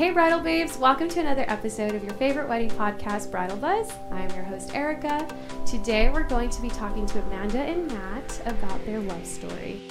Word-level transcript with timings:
Hey, 0.00 0.12
Bridal 0.12 0.40
Babes, 0.40 0.78
welcome 0.78 1.10
to 1.10 1.20
another 1.20 1.44
episode 1.46 1.94
of 1.94 2.02
your 2.02 2.14
favorite 2.14 2.48
wedding 2.48 2.70
podcast, 2.70 3.30
Bridal 3.30 3.58
Buzz. 3.58 3.92
I'm 4.10 4.30
your 4.30 4.44
host, 4.44 4.74
Erica. 4.74 5.28
Today, 5.66 6.08
we're 6.08 6.22
going 6.22 6.48
to 6.48 6.62
be 6.62 6.70
talking 6.70 7.04
to 7.04 7.20
Amanda 7.20 7.58
and 7.58 7.86
Matt 7.86 8.40
about 8.46 8.82
their 8.86 8.98
love 9.00 9.26
story. 9.26 9.82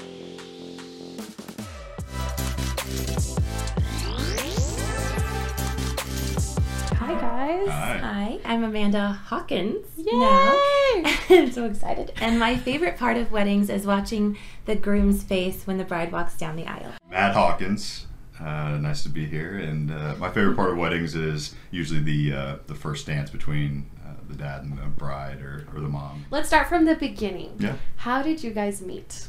Hi, 6.95 7.13
guys. 7.13 7.69
Hi. 7.69 7.97
Hi, 8.01 8.39
I'm 8.45 8.63
Amanda 8.63 9.09
Hawkins. 9.11 9.85
Yay! 9.95 10.05
Now. 10.11 10.59
I'm 11.29 11.51
so 11.51 11.65
excited. 11.65 12.13
And 12.19 12.39
my 12.39 12.57
favorite 12.57 12.97
part 12.97 13.17
of 13.17 13.31
weddings 13.31 13.69
is 13.69 13.85
watching 13.85 14.39
the 14.65 14.75
groom's 14.75 15.21
face 15.21 15.67
when 15.67 15.77
the 15.77 15.83
bride 15.83 16.11
walks 16.11 16.35
down 16.35 16.55
the 16.55 16.65
aisle. 16.65 16.93
Matt 17.11 17.35
Hawkins. 17.35 18.07
Uh, 18.39 18.77
nice 18.77 19.03
to 19.03 19.09
be 19.09 19.25
here. 19.25 19.57
And 19.57 19.91
uh, 19.91 20.15
my 20.17 20.29
favorite 20.29 20.55
part 20.55 20.71
of 20.71 20.77
weddings 20.77 21.15
is 21.15 21.55
usually 21.71 21.99
the 21.99 22.33
uh, 22.33 22.55
the 22.67 22.75
first 22.75 23.05
dance 23.05 23.29
between 23.29 23.89
uh, 24.05 24.13
the 24.27 24.35
dad 24.35 24.63
and 24.63 24.77
the 24.77 24.83
bride 24.83 25.41
or, 25.41 25.67
or 25.73 25.81
the 25.81 25.89
mom. 25.89 26.25
Let's 26.31 26.47
start 26.47 26.67
from 26.67 26.85
the 26.85 26.95
beginning. 26.95 27.55
Yeah. 27.59 27.75
How 27.97 28.21
did 28.21 28.43
you 28.43 28.51
guys 28.51 28.81
meet? 28.81 29.27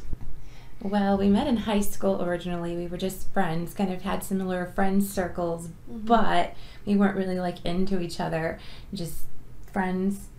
Well, 0.81 1.17
we 1.17 1.29
met 1.29 1.45
in 1.45 1.57
high 1.57 1.81
school 1.81 2.23
originally. 2.23 2.75
We 2.75 2.87
were 2.87 2.97
just 2.97 3.31
friends, 3.33 3.73
kind 3.73 3.93
of 3.93 4.01
had 4.01 4.23
similar 4.23 4.65
friend 4.65 5.03
circles, 5.03 5.69
but 5.87 6.55
we 6.85 6.95
weren't 6.95 7.15
really 7.15 7.39
like 7.39 7.63
into 7.63 8.01
each 8.01 8.19
other, 8.19 8.57
just 8.91 9.25
friends. 9.71 10.29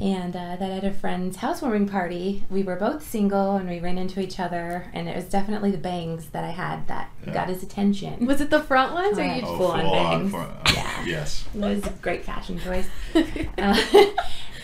And 0.00 0.36
uh, 0.36 0.56
then 0.56 0.72
at 0.72 0.84
a 0.84 0.92
friend's 0.92 1.38
housewarming 1.38 1.88
party, 1.88 2.44
we 2.50 2.62
were 2.62 2.76
both 2.76 3.02
single 3.08 3.56
and 3.56 3.66
we 3.66 3.80
ran 3.80 3.96
into 3.96 4.20
each 4.20 4.38
other, 4.38 4.90
and 4.92 5.08
it 5.08 5.16
was 5.16 5.24
definitely 5.24 5.70
the 5.70 5.78
bangs 5.78 6.26
that 6.30 6.44
I 6.44 6.50
had 6.50 6.86
that 6.88 7.10
Yeah. 7.26 7.32
got 7.32 7.48
his 7.48 7.62
attention. 7.62 8.26
Was 8.26 8.42
it 8.42 8.50
the 8.50 8.60
front 8.62 8.92
ones 8.92 9.18
or 9.18 9.24
you 9.24 9.40
Correct. 9.40 9.46
Oh, 9.46 9.56
Full 9.56 9.66
on 9.70 9.80
bangs. 9.92 10.30
full- 10.32 10.40
uh, 10.40 10.72
Yeah. 10.74 11.04
Yes. 11.06 11.46
It 11.54 11.60
was 11.60 11.86
a 11.86 11.90
great 12.02 12.24
fashion 12.24 12.58
choice. 12.58 12.88
Uh, 13.58 13.82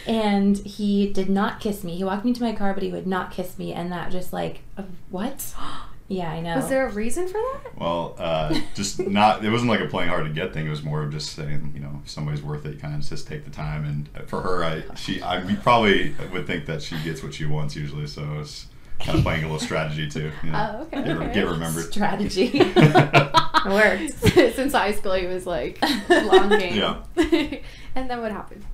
and 0.07 0.59
he 0.59 1.11
did 1.13 1.31
not 1.31 1.61
kiss 1.61 1.83
me. 1.85 1.97
He 1.97 2.05
walked 2.05 2.25
me 2.25 2.33
to 2.35 2.43
my 2.43 2.53
car, 2.53 2.75
but 2.75 2.83
he 2.83 2.91
would 2.91 3.07
not 3.07 3.31
kiss 3.31 3.57
me, 3.59 3.73
and 3.73 3.91
that 3.93 4.11
just 4.11 4.33
like, 4.33 4.61
uh, 4.77 4.83
what? 5.11 5.55
Yeah, 6.13 6.31
I 6.31 6.41
know. 6.41 6.57
Was 6.57 6.69
there 6.69 6.87
a 6.87 6.93
reason 6.93 7.27
for 7.27 7.35
that? 7.35 7.79
Well, 7.79 8.15
uh, 8.19 8.59
just 8.75 8.99
not. 9.01 9.45
It 9.45 9.51
wasn't 9.51 9.71
like 9.71 9.81
a 9.81 9.87
playing 9.87 10.09
hard 10.11 10.25
to 10.27 10.31
get 10.33 10.53
thing. 10.53 10.67
It 10.67 10.71
was 10.71 10.83
more 10.83 11.03
of 11.03 11.11
just 11.11 11.33
saying, 11.35 11.73
you 11.75 11.81
know, 11.81 12.01
if 12.05 12.11
somebody's 12.11 12.43
worth 12.43 12.67
it. 12.67 12.75
You 12.75 12.79
kind 12.81 12.95
of 12.95 13.09
just 13.09 13.27
take 13.27 13.45
the 13.45 13.51
time. 13.51 13.85
And 13.85 14.29
for 14.29 14.41
her, 14.43 14.65
I 14.65 14.83
she 14.97 15.21
I 15.23 15.43
you 15.43 15.57
probably 15.57 16.15
would 16.33 16.47
think 16.47 16.67
that 16.67 16.83
she 16.83 16.97
gets 17.03 17.23
what 17.23 17.35
she 17.35 17.47
wants 17.47 17.75
usually. 17.77 18.07
So 18.07 18.23
it's 18.41 18.67
kind 19.01 19.19
of 19.19 19.25
playing 19.25 19.41
a 19.45 19.47
little 19.47 19.59
strategy 19.59 20.09
too. 20.09 20.31
You 20.45 20.51
know, 20.53 20.77
Oh, 20.79 20.83
okay, 20.85 21.03
Get, 21.05 21.17
okay. 21.17 21.35
get 21.35 21.47
remembered. 21.47 21.85
strategy? 21.93 22.51
it 22.55 23.65
worked. 23.65 24.13
Since 24.55 24.73
high 24.73 24.93
school, 24.93 25.15
he 25.15 25.27
was 25.27 25.47
like 25.47 25.81
long 26.09 26.51
game. 26.51 26.77
Yeah. 26.77 27.03
and 27.95 28.09
then 28.11 28.21
what 28.21 28.31
happened? 28.33 28.65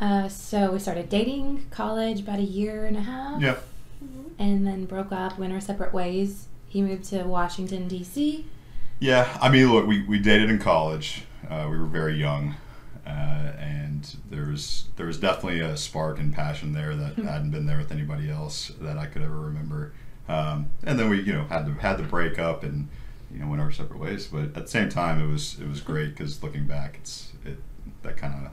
Uh, 0.00 0.28
so 0.28 0.72
we 0.72 0.78
started 0.78 1.08
dating, 1.08 1.66
college, 1.70 2.20
about 2.20 2.38
a 2.38 2.42
year 2.42 2.84
and 2.84 2.96
a 2.96 3.00
half, 3.00 3.40
Yeah. 3.40 3.56
and 4.38 4.66
then 4.66 4.86
broke 4.86 5.12
up, 5.12 5.38
went 5.38 5.52
our 5.52 5.60
separate 5.60 5.94
ways. 5.94 6.48
He 6.74 6.82
moved 6.82 7.04
to 7.10 7.22
Washington 7.22 7.86
D.C. 7.86 8.46
Yeah, 8.98 9.38
I 9.40 9.48
mean, 9.48 9.72
look, 9.72 9.86
we, 9.86 10.02
we 10.02 10.18
dated 10.18 10.50
in 10.50 10.58
college. 10.58 11.22
Uh, 11.48 11.68
we 11.70 11.78
were 11.78 11.86
very 11.86 12.16
young, 12.16 12.56
uh, 13.06 13.52
and 13.60 14.16
there 14.28 14.46
was 14.46 14.86
there 14.96 15.06
was 15.06 15.20
definitely 15.20 15.60
a 15.60 15.76
spark 15.76 16.18
and 16.18 16.34
passion 16.34 16.72
there 16.72 16.96
that 16.96 17.14
hadn't 17.24 17.52
been 17.52 17.66
there 17.66 17.78
with 17.78 17.92
anybody 17.92 18.28
else 18.28 18.72
that 18.80 18.98
I 18.98 19.06
could 19.06 19.22
ever 19.22 19.38
remember. 19.38 19.92
Um, 20.26 20.68
and 20.82 20.98
then 20.98 21.10
we, 21.10 21.20
you 21.22 21.32
know, 21.32 21.44
had 21.44 21.64
to 21.66 21.74
had 21.74 21.96
to 21.98 22.02
break 22.02 22.40
up 22.40 22.64
and 22.64 22.88
you 23.32 23.38
know 23.38 23.46
went 23.46 23.62
our 23.62 23.70
separate 23.70 24.00
ways. 24.00 24.26
But 24.26 24.46
at 24.46 24.54
the 24.54 24.66
same 24.66 24.88
time, 24.88 25.22
it 25.22 25.30
was 25.30 25.60
it 25.60 25.68
was 25.68 25.80
great 25.80 26.08
because 26.08 26.42
looking 26.42 26.66
back, 26.66 26.96
it's 27.00 27.30
it 27.44 27.58
that 28.02 28.16
kind 28.16 28.34
of 28.34 28.50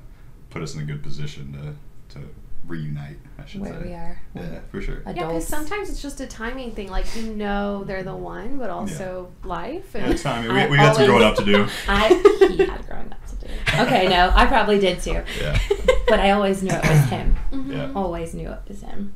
put 0.52 0.62
us 0.62 0.76
in 0.76 0.82
a 0.82 0.86
good 0.86 1.02
position 1.02 1.76
to 2.10 2.20
to 2.20 2.28
reunite. 2.68 3.18
I 3.40 3.46
should 3.46 3.62
Where 3.62 3.74
say. 3.74 3.88
we 3.88 3.94
are. 3.94 4.22
Yeah, 4.36 4.60
for 4.70 4.82
sure. 4.82 5.02
Yeah, 5.06 5.14
because 5.14 5.48
sometimes 5.48 5.90
it's 5.90 6.02
just 6.02 6.22
a 6.22 6.28
timing 6.28 6.72
thing. 6.72 6.90
Like 6.90 7.06
you 7.16 7.34
know 7.34 7.84
they're 7.84 8.04
the 8.04 8.16
one, 8.16 8.58
but 8.58 8.70
also 8.70 9.32
life. 9.44 9.96
And 9.96 10.12
it's 10.12 10.24
time. 10.24 10.44
We, 10.44 10.50
I 10.60 10.68
we 10.70 10.78
had 10.78 10.96
some 10.96 11.06
growing 11.06 11.24
up 11.24 11.36
to 11.38 11.46
do. 11.46 11.68
I 11.88 12.08
he 12.50 12.58
had 12.66 12.86
growing 12.88 13.12
up 13.12 13.26
to 13.28 13.36
do. 13.48 13.54
Okay, 13.80 14.08
no, 14.08 14.32
I 14.34 14.46
probably 14.46 14.80
did 14.80 15.02
too. 15.02 15.24
Yeah. 15.40 15.58
But 16.08 16.20
I 16.20 16.32
always 16.32 16.62
knew 16.62 16.74
it 16.74 16.90
was 16.90 17.06
him. 17.10 17.38
Mhm. 17.54 17.72
Yeah. 17.72 17.92
Always 17.96 18.34
knew 18.34 18.50
it 18.50 18.60
was 18.68 18.82
him. 18.82 19.14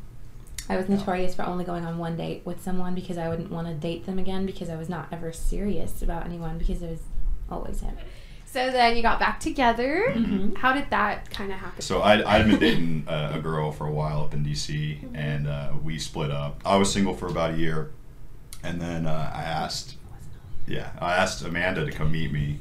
I 0.70 0.78
was 0.78 0.88
notorious 0.88 1.36
for 1.36 1.44
only 1.44 1.66
going 1.66 1.86
on 1.86 1.98
one 1.98 2.16
date 2.16 2.44
with 2.46 2.64
someone 2.64 2.96
because 2.96 3.18
I 3.18 3.28
wouldn't 3.28 3.52
want 3.52 3.68
to 3.68 3.74
date 3.74 4.06
them 4.06 4.18
again 4.18 4.46
because 4.46 4.70
I 4.70 4.78
was 4.78 4.88
not 4.88 5.10
ever 5.12 5.34
serious 5.34 6.02
about 6.02 6.26
anyone 6.26 6.58
because 6.58 6.82
it 6.82 6.90
was 6.90 7.02
always 7.50 7.82
him. 7.82 7.98
So 8.56 8.72
then 8.72 8.96
you 8.96 9.02
got 9.02 9.20
back 9.20 9.42
together. 9.42 10.14
Mhm. 10.16 10.56
How 10.56 10.72
did 10.72 10.90
that 10.90 11.30
kind 11.30 11.52
of 11.52 11.60
happen? 11.60 11.82
So 11.82 12.00
I 12.02 12.14
I'd 12.36 12.48
been 12.48 12.58
dating 12.58 13.04
a, 13.06 13.32
a 13.34 13.40
girl 13.42 13.74
for 13.74 13.86
a 13.86 13.92
while 13.92 14.22
up 14.22 14.34
in 14.34 14.46
DC, 14.46 14.98
and 15.14 15.46
uh, 15.46 15.74
we 15.84 16.00
split 16.00 16.32
up. 16.32 16.62
I 16.64 16.78
was 16.78 16.90
single 16.90 17.14
for 17.14 17.28
about 17.28 17.56
a 17.56 17.58
year, 17.58 17.92
and 18.64 18.80
then 18.80 19.08
uh, 19.08 19.30
I 19.36 19.42
asked, 19.42 19.98
yeah, 20.68 20.92
I 21.02 21.16
asked 21.16 21.44
Amanda 21.44 21.84
to 21.84 21.92
come 21.92 22.14
meet 22.14 22.32
me 22.32 22.60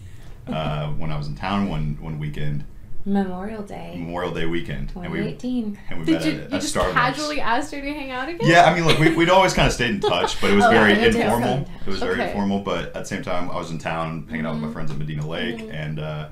uh, 0.48 0.88
when 0.88 1.12
I 1.12 1.16
was 1.16 1.28
in 1.28 1.36
town 1.36 1.68
one 1.68 1.96
one 2.00 2.18
weekend, 2.18 2.64
Memorial 3.06 3.62
Day, 3.62 3.96
Memorial 3.98 4.32
Day 4.32 4.46
weekend, 4.46 4.90
and 4.94 5.12
we 5.12 5.18
2018. 5.18 5.78
and 5.90 5.98
we 6.00 6.06
Did 6.06 6.12
met 6.14 6.24
you, 6.24 6.30
at, 6.32 6.36
you 6.36 6.42
at 6.56 6.60
just 6.62 6.74
Starbucks. 6.74 6.92
casually 6.94 7.40
asked 7.40 7.74
her 7.74 7.80
to 7.80 7.92
hang 7.92 8.10
out 8.10 8.28
again? 8.30 8.48
Yeah, 8.48 8.64
I 8.64 8.74
mean, 8.74 8.86
look, 8.86 8.98
we, 8.98 9.14
we'd 9.14 9.28
always 9.28 9.52
kind 9.52 9.66
of 9.66 9.74
stayed 9.74 9.90
in 9.90 10.00
touch, 10.00 10.40
but 10.40 10.50
it 10.50 10.54
was 10.54 10.64
Oh, 10.68 10.70
very 10.70 10.94
yeah, 10.94 11.04
informal. 11.06 11.52
Okay. 11.60 11.70
It 11.82 11.90
was 11.90 11.98
very 12.00 12.22
informal, 12.22 12.60
but 12.60 12.86
at 12.86 12.94
the 12.94 13.04
same 13.04 13.22
time, 13.22 13.50
I 13.50 13.56
was 13.56 13.70
in 13.70 13.78
town 13.78 14.26
hanging 14.30 14.46
out 14.46 14.54
with 14.54 14.62
my 14.62 14.68
Mhm. 14.68 14.72
friends 14.72 14.90
at 14.90 14.96
Medina 14.96 15.26
Lake, 15.26 15.58
Mhm. 15.58 15.74
and 15.74 15.98
uh, 16.00 16.28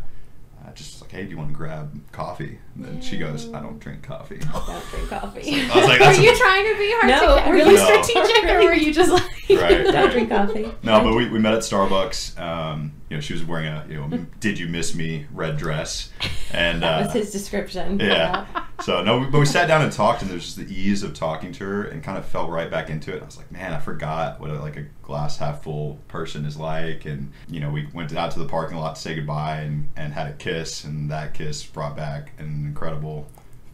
I 0.67 0.71
just 0.71 0.95
was 0.95 1.03
like, 1.03 1.11
hey, 1.11 1.25
do 1.25 1.31
you 1.31 1.37
want 1.37 1.51
to 1.51 1.55
grab 1.55 2.01
coffee? 2.13 2.59
And 2.77 2.85
then 2.87 3.01
she 3.03 3.19
goes, 3.19 3.53
I 3.53 3.61
don't 3.61 3.79
drink 3.79 4.03
coffee. 4.03 4.39
I 4.43 4.53
Don't 4.53 4.91
drink 4.91 5.09
coffee. 5.11 5.61
I 5.71 5.77
was 5.77 5.85
like, 5.85 5.99
that's 5.99 6.17
were 6.17 6.23
a- 6.23 6.27
you 6.27 6.39
trying 6.39 6.73
to 6.73 6.79
be 6.79 6.91
hard 6.93 7.07
No, 7.09 7.21
to 7.21 7.41
get? 7.43 7.49
Were 7.49 7.55
really 7.55 7.71
you 7.73 7.77
No. 7.77 8.03
strategic 8.03 8.45
or 8.51 8.65
were 8.65 8.73
you 8.73 8.95
just 8.95 9.11
like 9.13 9.25
Right. 9.57 9.85
Don't 9.93 10.11
drink 10.11 10.29
coffee. 10.31 10.71
No, 10.83 11.03
but 11.03 11.15
we, 11.15 11.29
we 11.29 11.39
met 11.39 11.55
at 11.55 11.61
Starbucks. 11.61 12.39
Um, 12.41 12.93
you 13.09 13.17
know, 13.17 13.21
she 13.21 13.33
was 13.33 13.45
wearing 13.45 13.67
a 13.67 13.87
you 13.89 13.97
know 13.97 14.27
"Did 14.41 14.59
you 14.59 14.69
miss 14.69 14.95
me?" 14.95 15.27
red 15.33 15.57
dress, 15.57 16.11
and 16.53 16.83
That 16.83 17.01
uh, 17.01 17.05
was 17.05 17.13
his 17.13 17.31
description. 17.33 18.01
yeah. 18.01 18.47
So 18.83 19.03
no, 19.03 19.29
but 19.31 19.39
we 19.39 19.47
sat 19.47 19.69
down 19.69 19.83
and 19.83 19.93
talked, 19.93 20.23
and 20.23 20.31
there's 20.31 20.45
just 20.45 20.57
the 20.57 20.73
ease 20.75 21.03
of 21.03 21.15
talking 21.15 21.53
to 21.53 21.65
her, 21.65 21.85
and 21.85 22.03
kind 22.03 22.19
of 22.19 22.25
fell 22.25 22.49
right 22.51 22.71
back 22.71 22.91
into 22.91 23.15
it. 23.15 23.23
I 23.23 23.25
was 23.27 23.37
like, 23.37 23.53
man, 23.53 23.73
I 23.73 23.79
forgot 23.79 24.41
what 24.41 24.51
a, 24.51 24.61
like 24.61 24.77
a 24.77 24.87
glass 25.03 25.39
half 25.39 25.63
full 25.63 25.99
person 26.09 26.45
is 26.45 26.57
like, 26.57 27.05
and 27.05 27.33
you 27.49 27.61
know, 27.61 27.71
we 27.71 27.87
went 27.93 28.15
out 28.15 28.31
to 28.33 28.39
the 28.39 28.47
parking 28.47 28.79
lot 28.79 28.97
to 28.97 29.01
say 29.01 29.15
goodbye, 29.15 29.57
and 29.61 29.89
and 29.97 30.13
had 30.13 30.29
a 30.29 30.33
kiss, 30.33 30.85
and 30.85 31.11
that 31.11 31.35
kiss 31.35 31.63
brought 31.65 31.97
back 31.97 32.33
an 32.39 32.47
incredible 32.67 33.29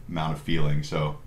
amount 0.07 0.33
of 0.33 0.41
feeling. 0.41 0.83
So 0.83 1.17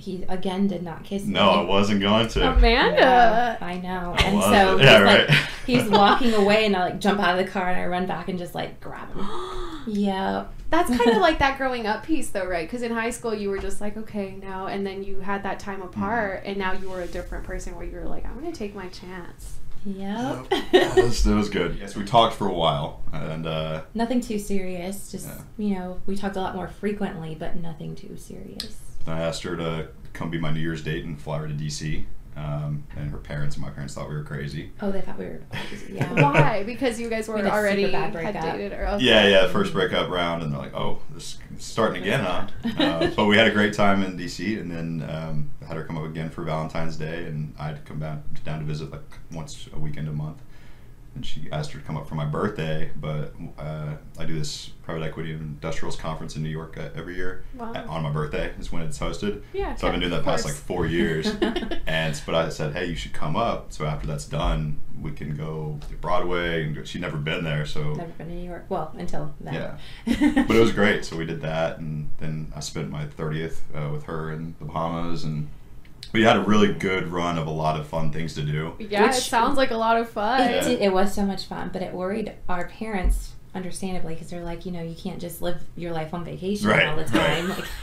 He 0.00 0.24
again 0.28 0.66
did 0.66 0.82
not 0.82 1.04
kiss 1.04 1.24
me. 1.24 1.34
no, 1.34 1.50
I 1.50 1.62
wasn't 1.62 2.00
going 2.00 2.26
to. 2.28 2.52
Amanda? 2.52 2.96
Yeah, 3.00 3.58
I 3.60 3.76
know. 3.78 4.14
I 4.18 4.22
And 4.22 4.36
was. 4.36 4.44
so 4.46 4.76
he's 4.78 4.86
Yeah, 4.86 4.98
like, 5.00 5.28
right. 5.28 5.38
he's 5.66 5.84
walking 5.84 6.32
away, 6.34 6.64
and 6.66 6.74
I 6.74 6.80
like 6.86 7.00
jump 7.00 7.20
out 7.20 7.38
of 7.38 7.44
the 7.44 7.50
car 7.50 7.68
and 7.68 7.80
I 7.80 7.86
run 7.86 8.06
back 8.06 8.28
and 8.28 8.38
just 8.38 8.54
like 8.54 8.80
grab 8.80 9.12
him. 9.14 9.26
Yeah. 9.86 10.46
That's 10.68 10.88
kind 10.96 11.10
of 11.10 11.16
like 11.22 11.38
that 11.40 11.56
growing 11.58 11.86
up 11.86 12.04
piece, 12.04 12.30
though, 12.30 12.44
right? 12.46 12.66
Because 12.66 12.82
in 12.82 12.92
high 12.92 13.10
school, 13.10 13.34
you 13.34 13.48
were 13.50 13.58
just 13.58 13.80
like, 13.80 13.96
okay, 13.96 14.36
no. 14.40 14.66
And 14.66 14.86
then 14.86 15.02
you 15.02 15.20
had 15.20 15.42
that 15.42 15.58
time 15.58 15.80
apart, 15.82 16.42
and 16.44 16.56
now 16.58 16.72
you 16.74 16.88
were 16.90 17.00
a 17.00 17.06
different 17.06 17.44
person 17.44 17.74
where 17.76 17.84
you 17.84 17.96
were 17.96 18.04
like, 18.04 18.24
I'm 18.26 18.38
going 18.38 18.52
to 18.52 18.58
take 18.58 18.74
my 18.74 18.88
chance. 18.88 19.56
Yep. 19.86 20.46
it, 20.50 21.02
was, 21.04 21.26
it 21.26 21.34
was 21.34 21.48
good. 21.48 21.78
Yes, 21.80 21.96
we 21.96 22.04
talked 22.04 22.34
for 22.36 22.46
a 22.46 22.52
while, 22.52 23.00
and 23.12 23.46
uh, 23.46 23.82
nothing 23.94 24.20
too 24.20 24.38
serious. 24.38 25.10
Just 25.10 25.26
Yeah. 25.26 25.38
you 25.56 25.74
know, 25.76 26.00
we 26.06 26.14
talked 26.16 26.36
a 26.36 26.40
lot 26.40 26.54
more 26.54 26.68
frequently, 26.68 27.34
but 27.34 27.56
nothing 27.56 27.94
too 27.96 28.16
serious. 28.18 28.76
I 29.06 29.20
asked 29.20 29.42
her 29.42 29.56
to 29.56 29.88
come 30.12 30.30
be 30.30 30.38
my 30.38 30.50
New 30.50 30.60
Year's 30.60 30.82
date 30.82 31.04
and 31.04 31.20
fly 31.20 31.38
her 31.38 31.48
to 31.48 31.54
DC. 31.54 32.04
Um, 32.36 32.84
and 32.96 33.10
her 33.10 33.18
parents 33.18 33.56
and 33.56 33.64
my 33.64 33.70
parents 33.70 33.94
thought 33.94 34.08
we 34.08 34.14
were 34.14 34.22
crazy. 34.22 34.70
Oh, 34.80 34.90
they 34.90 35.00
thought 35.00 35.18
we 35.18 35.26
were. 35.26 35.42
crazy. 35.50 35.94
Yeah. 35.94 36.12
Why? 36.22 36.62
Because 36.62 36.98
you 36.98 37.10
guys 37.10 37.28
were 37.28 37.34
We 37.34 37.42
already 37.42 37.90
bad 37.90 38.14
had 38.14 38.40
dated, 38.40 38.72
or 38.72 38.86
okay. 38.86 39.04
Yeah, 39.04 39.26
yeah, 39.26 39.48
first 39.48 39.72
breakup 39.72 40.08
round, 40.08 40.42
and 40.42 40.52
they're 40.52 40.60
like, 40.60 40.74
"Oh, 40.74 41.00
this 41.12 41.38
is 41.56 41.64
starting 41.64 42.02
again, 42.02 42.20
huh?" 42.20 42.46
Uh, 42.78 43.10
but 43.16 43.26
we 43.26 43.36
had 43.36 43.48
a 43.48 43.50
great 43.50 43.74
time 43.74 44.02
in 44.02 44.16
DC, 44.16 44.58
and 44.58 44.70
then 44.70 45.10
um, 45.10 45.50
had 45.66 45.76
her 45.76 45.84
come 45.84 45.98
up 45.98 46.04
again 46.04 46.30
for 46.30 46.42
Valentine's 46.42 46.96
Day, 46.96 47.26
and 47.26 47.52
I'd 47.58 47.84
come 47.84 47.98
down 47.98 48.22
down 48.44 48.60
to 48.60 48.64
visit 48.64 48.90
like 48.90 49.02
once 49.32 49.68
a 49.74 49.78
weekend 49.78 50.08
a 50.08 50.12
month. 50.12 50.40
And 51.14 51.26
she 51.26 51.48
asked 51.50 51.72
her 51.72 51.80
to 51.80 51.84
come 51.84 51.96
up 51.96 52.08
for 52.08 52.14
my 52.14 52.24
birthday, 52.24 52.90
but 52.96 53.34
uh, 53.58 53.94
I 54.18 54.24
do 54.24 54.38
this 54.38 54.70
private 54.82 55.02
equity 55.04 55.32
and 55.32 55.40
industrials 55.40 55.96
conference 55.96 56.36
in 56.36 56.42
New 56.42 56.48
York 56.48 56.76
uh, 56.78 56.88
every 56.94 57.16
year. 57.16 57.44
Wow. 57.54 57.72
On 57.88 58.02
my 58.02 58.10
birthday 58.10 58.52
is 58.58 58.70
when 58.70 58.82
it's 58.82 58.98
hosted. 58.98 59.42
Yeah, 59.52 59.74
So 59.74 59.86
I've 59.86 59.92
been 59.92 60.00
doing 60.00 60.12
that 60.12 60.24
past 60.24 60.44
like 60.44 60.54
four 60.54 60.86
years. 60.86 61.26
and 61.86 62.20
but 62.24 62.34
I 62.34 62.48
said, 62.48 62.74
hey, 62.74 62.86
you 62.86 62.94
should 62.94 63.12
come 63.12 63.34
up. 63.36 63.72
So 63.72 63.86
after 63.86 64.06
that's 64.06 64.24
done, 64.26 64.78
we 65.00 65.10
can 65.10 65.36
go 65.36 65.78
to 65.88 65.94
Broadway. 65.96 66.64
And 66.64 66.76
go, 66.76 66.84
she'd 66.84 67.00
never 67.00 67.16
been 67.16 67.42
there, 67.44 67.66
so 67.66 67.94
Never 67.94 68.12
been 68.12 68.28
to 68.28 68.34
New 68.34 68.48
York. 68.48 68.66
Well, 68.68 68.92
until 68.96 69.34
then. 69.40 69.54
Yeah. 69.54 69.78
but 70.46 70.56
it 70.56 70.60
was 70.60 70.72
great. 70.72 71.04
So 71.04 71.16
we 71.16 71.26
did 71.26 71.40
that, 71.42 71.78
and 71.78 72.10
then 72.18 72.52
I 72.54 72.60
spent 72.60 72.90
my 72.90 73.06
thirtieth 73.06 73.62
uh, 73.74 73.90
with 73.92 74.04
her 74.04 74.32
in 74.32 74.54
the 74.58 74.64
Bahamas, 74.64 75.24
and 75.24 75.48
we 76.12 76.22
had 76.22 76.36
a 76.36 76.40
really 76.40 76.72
good 76.72 77.08
run 77.08 77.38
of 77.38 77.46
a 77.46 77.50
lot 77.50 77.78
of 77.78 77.86
fun 77.86 78.12
things 78.12 78.34
to 78.34 78.42
do. 78.42 78.74
Yeah, 78.78 79.08
it 79.10 79.14
sounds 79.14 79.56
like 79.56 79.70
a 79.70 79.76
lot 79.76 79.96
of 79.96 80.08
fun. 80.10 80.40
It, 80.42 80.50
Yeah. 80.54 80.60
did, 80.68 80.80
it 80.80 80.92
was 80.92 81.14
so 81.14 81.24
much 81.24 81.44
fun, 81.46 81.70
but 81.72 81.82
it 81.82 81.92
worried 81.92 82.32
our 82.48 82.66
parents, 82.68 83.32
understandably, 83.54 84.14
because 84.14 84.30
they're 84.30 84.44
like, 84.44 84.66
you 84.66 84.72
know, 84.72 84.82
you 84.82 84.94
can't 84.96 85.20
just 85.20 85.40
live 85.42 85.62
your 85.76 85.92
life 85.92 86.12
on 86.14 86.24
vacation 86.24 86.68
Right, 86.68 86.86
all 86.86 86.96
the 86.96 87.02
right. 87.04 87.12
time. 87.12 87.48
Like, 87.50 87.64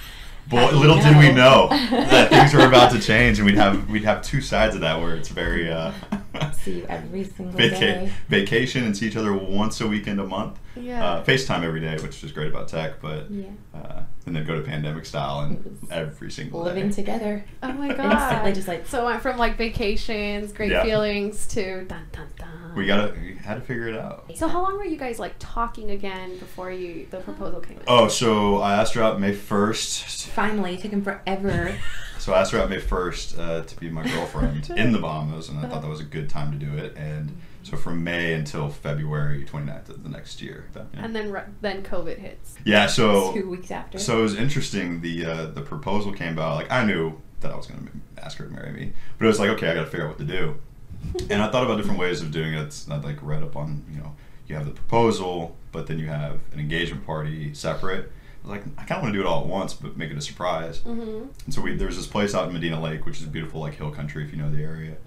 But 0.50 0.58
How 0.64 0.70
do 0.70 0.76
you 0.76 0.82
little 0.82 0.98
did 0.98 1.18
we 1.18 1.30
know? 1.34 1.68
know 1.68 1.70
that 1.92 2.30
things 2.30 2.54
were 2.54 2.66
about 2.66 2.92
to 2.94 3.00
change, 3.02 3.38
and 3.38 3.46
we'd 3.46 3.56
have 3.56 3.90
we'd 3.90 4.06
have 4.06 4.22
two 4.22 4.40
sides 4.40 4.76
of 4.76 4.82
that 4.82 5.02
where 5.02 5.14
it's 5.14 5.28
very 5.28 5.70
uh, 5.70 5.92
see 6.54 6.80
you 6.80 6.86
every 6.90 7.24
single 7.24 7.58
vaca- 7.58 7.80
day. 7.80 8.12
vacation 8.30 8.84
and 8.84 8.96
see 8.96 9.08
each 9.08 9.16
other 9.16 9.34
once 9.34 9.80
a 9.82 9.88
weekend 9.88 10.20
a 10.20 10.26
month. 10.26 10.60
Yeah. 10.76 11.04
Uh, 11.04 11.24
FaceTime 11.24 11.64
every 11.64 11.80
day, 11.82 11.98
which 12.04 12.24
is 12.24 12.32
great 12.32 12.48
about 12.50 12.68
tech, 12.68 13.02
but 13.02 13.30
Yeah. 13.32 13.48
uh, 13.74 14.02
and 14.26 14.36
then 14.36 14.46
go 14.46 14.56
to 14.56 14.62
pandemic 14.62 15.06
style 15.06 15.40
and 15.42 15.78
every 15.90 16.30
single 16.32 16.64
day. 16.64 16.70
Living 16.74 16.90
day. 16.90 16.96
together. 16.96 17.46
oh 17.64 17.74
my 17.74 17.88
Instantly 17.90 18.08
god. 18.16 18.56
just 18.56 18.68
like, 18.68 18.86
So 18.88 19.02
it 19.04 19.06
went 19.06 19.22
from 19.22 19.38
like 19.38 19.58
vacations, 19.58 20.52
great 20.52 20.72
Yeah. 20.72 20.84
feelings 20.84 21.48
to 21.48 21.86
dun 21.86 22.04
dun 22.12 22.28
dun. 22.38 22.76
we 22.76 22.86
gotta 22.86 23.14
we 23.20 23.36
had 23.38 23.56
to 23.56 23.62
figure 23.62 23.88
it 23.88 23.98
out. 23.98 24.30
So 24.36 24.48
how 24.48 24.62
long 24.62 24.78
were 24.78 24.86
you 24.86 24.98
guys 24.98 25.18
like 25.18 25.36
talking 25.40 25.90
again 25.92 26.38
before 26.38 26.72
you 26.72 27.08
the 27.10 27.20
proposal 27.22 27.60
came 27.62 27.78
in? 27.78 27.84
Oh, 27.88 28.08
so 28.08 28.58
I 28.58 28.76
asked 28.76 28.94
her 28.94 29.02
out 29.02 29.20
May 29.20 29.34
first. 29.34 30.28
finally, 30.28 30.76
it 30.76 30.82
took 30.82 30.92
him 30.92 31.02
forever. 31.04 31.76
So 32.28 32.34
I 32.34 32.42
asked 32.42 32.52
her 32.52 32.60
out 32.60 32.70
May 32.70 32.80
first 32.80 33.40
uh, 33.40 33.64
to 33.64 33.76
be 33.78 33.90
my 33.90 34.04
girlfriend 34.04 34.70
in 34.76 34.92
the 34.92 35.00
Bahamas, 35.00 35.48
and 35.48 35.60
I 35.60 35.70
thought 35.70 35.82
that 35.82 35.88
was 35.88 36.02
a 36.02 36.04
good 36.04 36.30
time 36.30 36.52
to 36.52 36.58
do 36.58 36.78
it. 36.78 36.94
And 36.98 37.38
so 37.64 37.78
from 37.78 38.04
May 38.04 38.34
until 38.34 38.68
February 38.68 39.46
29th 39.46 39.88
of 39.88 40.04
the 40.04 40.10
next 40.10 40.42
year. 40.42 40.66
Yeah. 40.76 40.84
And 40.96 41.16
then 41.16 41.34
then 41.62 41.84
COVID 41.84 42.18
hits. 42.18 42.56
Yeah, 42.66 42.88
so 42.88 43.32
Two 43.32 43.50
weeks 43.50 43.72
after. 43.72 43.98
so 43.98 44.20
it 44.20 44.24
was 44.24 44.36
interesting. 44.36 45.00
The 45.00 45.24
uh, 45.26 45.46
the 45.46 45.62
proposal 45.62 46.12
came 46.12 46.34
about. 46.34 46.58
Like 46.58 46.70
I 46.70 46.84
knew 46.84 47.14
that 47.40 47.54
I 47.54 47.56
was 47.56 47.66
going 47.66 47.86
to 47.86 48.22
ask 48.22 48.38
her 48.40 48.44
to 48.44 48.52
marry 48.52 48.74
me, 48.74 48.92
but 49.18 49.24
it 49.24 49.28
was 49.30 49.40
like 49.40 49.52
okay, 49.52 49.70
I 49.70 49.76
got 49.76 49.86
to 49.86 49.90
figure 49.90 50.08
out 50.08 50.10
what 50.10 50.20
to 50.20 50.26
do. 50.26 50.58
And 51.30 51.42
I 51.42 51.50
thought 51.50 51.64
about 51.64 51.78
different 51.78 51.98
ways 51.98 52.22
of 52.22 52.32
doing 52.32 52.56
it. 52.56 52.84
I 52.92 52.98
like 52.98 53.20
read 53.22 53.42
up 53.42 53.56
on 53.56 53.86
you 53.90 54.02
know 54.02 54.18
you 54.48 54.56
have 54.56 54.66
the 54.66 54.74
proposal, 54.74 55.56
but 55.72 55.88
then 55.88 55.98
you 55.98 56.08
have 56.08 56.42
an 56.52 56.60
engagement 56.60 57.06
party 57.06 57.54
separate. 57.54 58.12
I 58.44 58.48
was 58.48 58.58
like 58.58 58.64
I 58.78 58.84
kind 58.84 59.00
of 59.00 59.04
want 59.04 59.14
to 59.14 59.20
do 59.20 59.26
it 59.26 59.28
all 59.28 59.42
at 59.42 59.48
once, 59.48 59.74
but 59.74 59.98
make 59.98 60.12
it 60.12 60.18
a 60.18 60.22
surprise. 60.22 60.80
Mm-hmm. 60.80 61.28
And 61.46 61.54
so 61.54 61.62
we 61.62 61.76
there's 61.76 61.98
this 61.98 62.08
place 62.08 62.34
out 62.34 62.48
in 62.48 62.54
Medina 62.54 62.82
Lake, 62.82 63.06
which 63.06 63.20
is 63.20 63.26
beautiful, 63.26 63.62
like 63.62 63.76
hill 63.76 63.92
country, 63.92 64.24
if 64.24 64.32
you 64.32 64.38
know 64.38 64.50
the 64.50 64.62
area. 64.62 64.98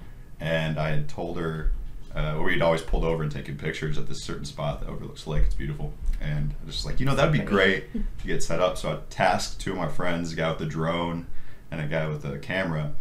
And 0.40 0.78
I 0.78 0.90
had 0.90 1.08
told 1.08 1.38
her, 1.38 1.72
uh, 2.14 2.40
we'd 2.42 2.62
always 2.62 2.82
pulled 2.82 3.04
over 3.04 3.22
and 3.22 3.30
taken 3.30 3.56
pictures 3.56 3.98
at 3.98 4.08
this 4.08 4.22
certain 4.24 4.44
spot 4.44 4.80
that 4.80 4.88
overlooks 4.88 5.24
the 5.24 5.30
lake. 5.30 5.44
It's 5.44 5.54
beautiful. 5.54 5.92
And 6.20 6.54
I 6.62 6.66
was 6.66 6.76
just 6.76 6.86
like, 6.86 6.98
you 6.98 7.06
know, 7.06 7.14
that'd 7.14 7.32
be 7.32 7.38
great 7.38 7.92
to 7.92 8.26
get 8.26 8.42
set 8.42 8.60
up. 8.60 8.78
So 8.78 8.92
I 8.92 8.98
tasked 9.10 9.60
two 9.60 9.72
of 9.72 9.76
my 9.76 9.88
friends, 9.88 10.32
a 10.32 10.36
guy 10.36 10.48
with 10.50 10.58
the 10.58 10.66
drone 10.66 11.26
and 11.70 11.80
a 11.80 11.86
guy 11.86 12.08
with 12.08 12.22
the 12.22 12.38
camera. 12.38 12.92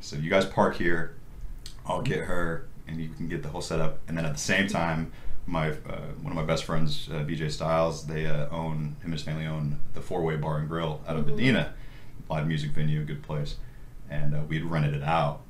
So 0.00 0.16
you 0.16 0.30
guys 0.30 0.44
park 0.44 0.76
here. 0.76 1.16
I'll 1.86 2.02
get 2.02 2.20
her, 2.20 2.66
and 2.88 3.00
you 3.00 3.10
can 3.10 3.28
get 3.28 3.42
the 3.42 3.48
whole 3.48 3.60
setup. 3.60 4.00
And 4.08 4.16
then 4.16 4.24
at 4.24 4.32
the 4.32 4.40
same 4.40 4.68
time, 4.68 5.12
my 5.46 5.70
uh, 5.70 5.74
one 6.22 6.32
of 6.32 6.34
my 6.36 6.44
best 6.44 6.64
friends, 6.64 7.08
uh, 7.12 7.16
BJ 7.24 7.50
Styles, 7.50 8.06
they 8.06 8.26
uh, 8.26 8.48
own 8.50 8.76
him 8.78 8.96
and 9.04 9.12
his 9.12 9.22
family 9.22 9.46
own 9.46 9.78
the 9.94 10.00
Four 10.00 10.22
Way 10.22 10.36
Bar 10.36 10.58
and 10.58 10.68
Grill 10.68 11.00
out 11.06 11.16
of 11.16 11.24
Mhm. 11.24 11.30
Medina, 11.36 11.74
live 12.28 12.46
music 12.46 12.70
venue, 12.70 13.04
good 13.04 13.22
place, 13.22 13.56
and 14.08 14.34
uh, 14.34 14.40
we'd 14.48 14.64
rented 14.64 14.94
it 14.94 15.02
out. 15.02 15.40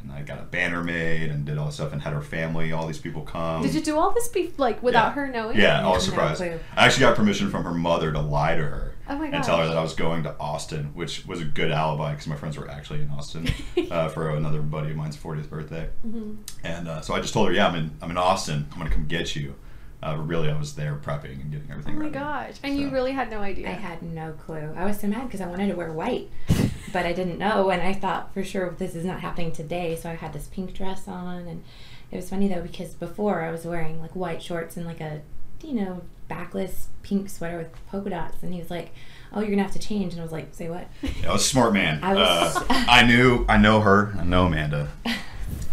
And 0.00 0.12
I 0.12 0.22
got 0.22 0.38
a 0.38 0.42
banner 0.42 0.84
made 0.84 1.30
and 1.30 1.44
did 1.46 1.56
all 1.58 1.66
this 1.66 1.76
stuff 1.76 1.92
and 1.92 2.02
had 2.02 2.12
her 2.12 2.20
family, 2.20 2.72
all 2.72 2.86
these 2.86 2.98
people 2.98 3.22
come. 3.22 3.62
Did 3.62 3.74
you 3.74 3.80
do 3.80 3.98
all 3.98 4.10
this 4.12 4.28
be 4.28 4.52
like 4.58 4.82
without 4.82 5.06
Yeah. 5.08 5.12
her 5.14 5.28
knowing? 5.28 5.56
Yeah, 5.58 5.78
I 5.78 5.82
Yeah, 5.82 5.88
was 5.88 6.06
no 6.06 6.10
surprised. 6.12 6.42
I 6.42 6.58
actually 6.76 7.00
got 7.00 7.16
permission 7.16 7.50
from 7.50 7.64
her 7.64 7.72
mother 7.74 8.12
to 8.12 8.20
lie 8.20 8.54
to 8.54 8.62
her 8.62 8.93
Oh 9.08 9.16
my 9.18 9.26
god. 9.26 9.34
and 9.34 9.44
tell 9.44 9.58
her 9.58 9.66
that 9.66 9.76
I 9.76 9.82
was 9.82 9.94
going 9.94 10.22
to 10.22 10.34
Austin, 10.38 10.86
which 10.94 11.26
was 11.26 11.40
a 11.40 11.44
good 11.44 11.70
alibi 11.70 12.12
because 12.12 12.26
my 12.26 12.36
friends 12.36 12.56
were 12.56 12.70
actually 12.70 13.02
in 13.02 13.10
Austin 13.10 13.48
uh, 13.90 14.08
for 14.08 14.30
another 14.30 14.62
buddy 14.62 14.90
of 14.90 14.96
mine's 14.96 15.16
40th 15.16 15.50
birthday. 15.50 15.88
hmm 16.02 16.36
And 16.62 16.88
uh, 16.88 17.00
so 17.02 17.14
I 17.14 17.20
just 17.20 17.34
told 17.34 17.48
her, 17.48 17.52
yeah, 17.54 17.68
I'm 17.68 17.74
in, 17.74 17.90
I'm 18.00 18.10
in 18.10 18.16
Austin. 18.16 18.66
I'm 18.72 18.78
gonna 18.78 18.90
come 18.90 19.06
get 19.06 19.36
you. 19.36 19.54
Uh, 20.02 20.16
but 20.16 20.22
really, 20.26 20.50
I 20.50 20.58
was 20.58 20.74
there 20.74 20.94
prepping 21.02 21.40
and 21.40 21.50
getting 21.50 21.70
everything 21.70 21.96
ready. 21.96 22.14
Oh 22.16 22.20
my 22.20 22.34
ready. 22.36 22.48
gosh. 22.52 22.60
And 22.62 22.78
you 22.78 22.90
really 22.90 23.12
had 23.12 23.30
no 23.30 23.38
idea. 23.38 23.68
I 23.68 23.72
had 23.72 24.02
no 24.02 24.32
clue. 24.32 24.70
I 24.76 24.84
was 24.84 25.00
so 25.00 25.06
mad 25.06 25.24
because 25.24 25.40
I 25.40 25.46
wanted 25.46 25.68
to 25.68 25.74
wear 25.76 25.90
white, 25.92 26.28
but 26.92 27.06
I 27.06 27.14
didn't 27.14 27.38
know, 27.38 27.70
and 27.70 27.80
I 27.80 27.94
thought 27.94 28.34
for 28.34 28.44
sure 28.44 28.74
this 28.76 28.94
is 28.94 29.04
not 29.06 29.20
happening 29.20 29.50
today. 29.52 29.96
So 29.96 30.10
I 30.10 30.14
had 30.14 30.34
this 30.34 30.46
pink 30.48 30.74
dress 30.74 31.08
on, 31.08 31.46
and 31.46 31.64
it 32.10 32.16
was 32.16 32.28
funny 32.28 32.48
though 32.48 32.60
because 32.60 32.92
before 32.92 33.40
I 33.42 33.50
was 33.50 33.64
wearing 33.64 33.98
like 33.98 34.14
white 34.14 34.42
shorts 34.42 34.76
and 34.76 34.84
like 34.84 35.00
a, 35.00 35.22
you 35.62 35.74
know, 35.74 36.02
backless 36.28 36.88
pink 37.02 37.28
sweater 37.28 37.58
with 37.58 37.68
polka 37.88 38.10
dots, 38.10 38.42
and 38.42 38.52
he 38.54 38.60
was 38.60 38.70
like, 38.70 38.92
"Oh, 39.32 39.40
you're 39.40 39.50
gonna 39.50 39.62
have 39.62 39.72
to 39.72 39.78
change," 39.78 40.12
and 40.12 40.20
I 40.20 40.24
was 40.24 40.32
like, 40.32 40.48
"Say 40.54 40.68
what?" 40.68 40.88
Yeah, 41.02 41.30
I 41.30 41.32
was 41.32 41.42
a 41.42 41.48
smart 41.48 41.72
man. 41.72 42.02
I 42.02 42.14
was- 42.14 42.56
uh, 42.56 42.64
I 42.70 43.04
knew, 43.06 43.44
I 43.48 43.56
know 43.58 43.80
her. 43.80 44.14
I 44.18 44.24
know 44.24 44.46
Amanda. 44.46 44.88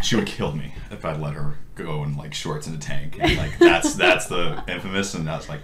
She 0.02 0.16
would 0.16 0.26
kill 0.26 0.52
me 0.52 0.74
if 0.90 1.04
I'd 1.04 1.20
let 1.20 1.34
her 1.34 1.54
go 1.74 2.04
in 2.04 2.16
like 2.16 2.34
shorts 2.34 2.66
and 2.66 2.76
a 2.76 2.78
tank. 2.78 3.16
And, 3.20 3.36
like 3.36 3.58
that's 3.58 3.94
that's 3.94 4.26
the 4.26 4.62
infamous. 4.68 5.14
And 5.14 5.26
that's 5.26 5.48
like, 5.48 5.60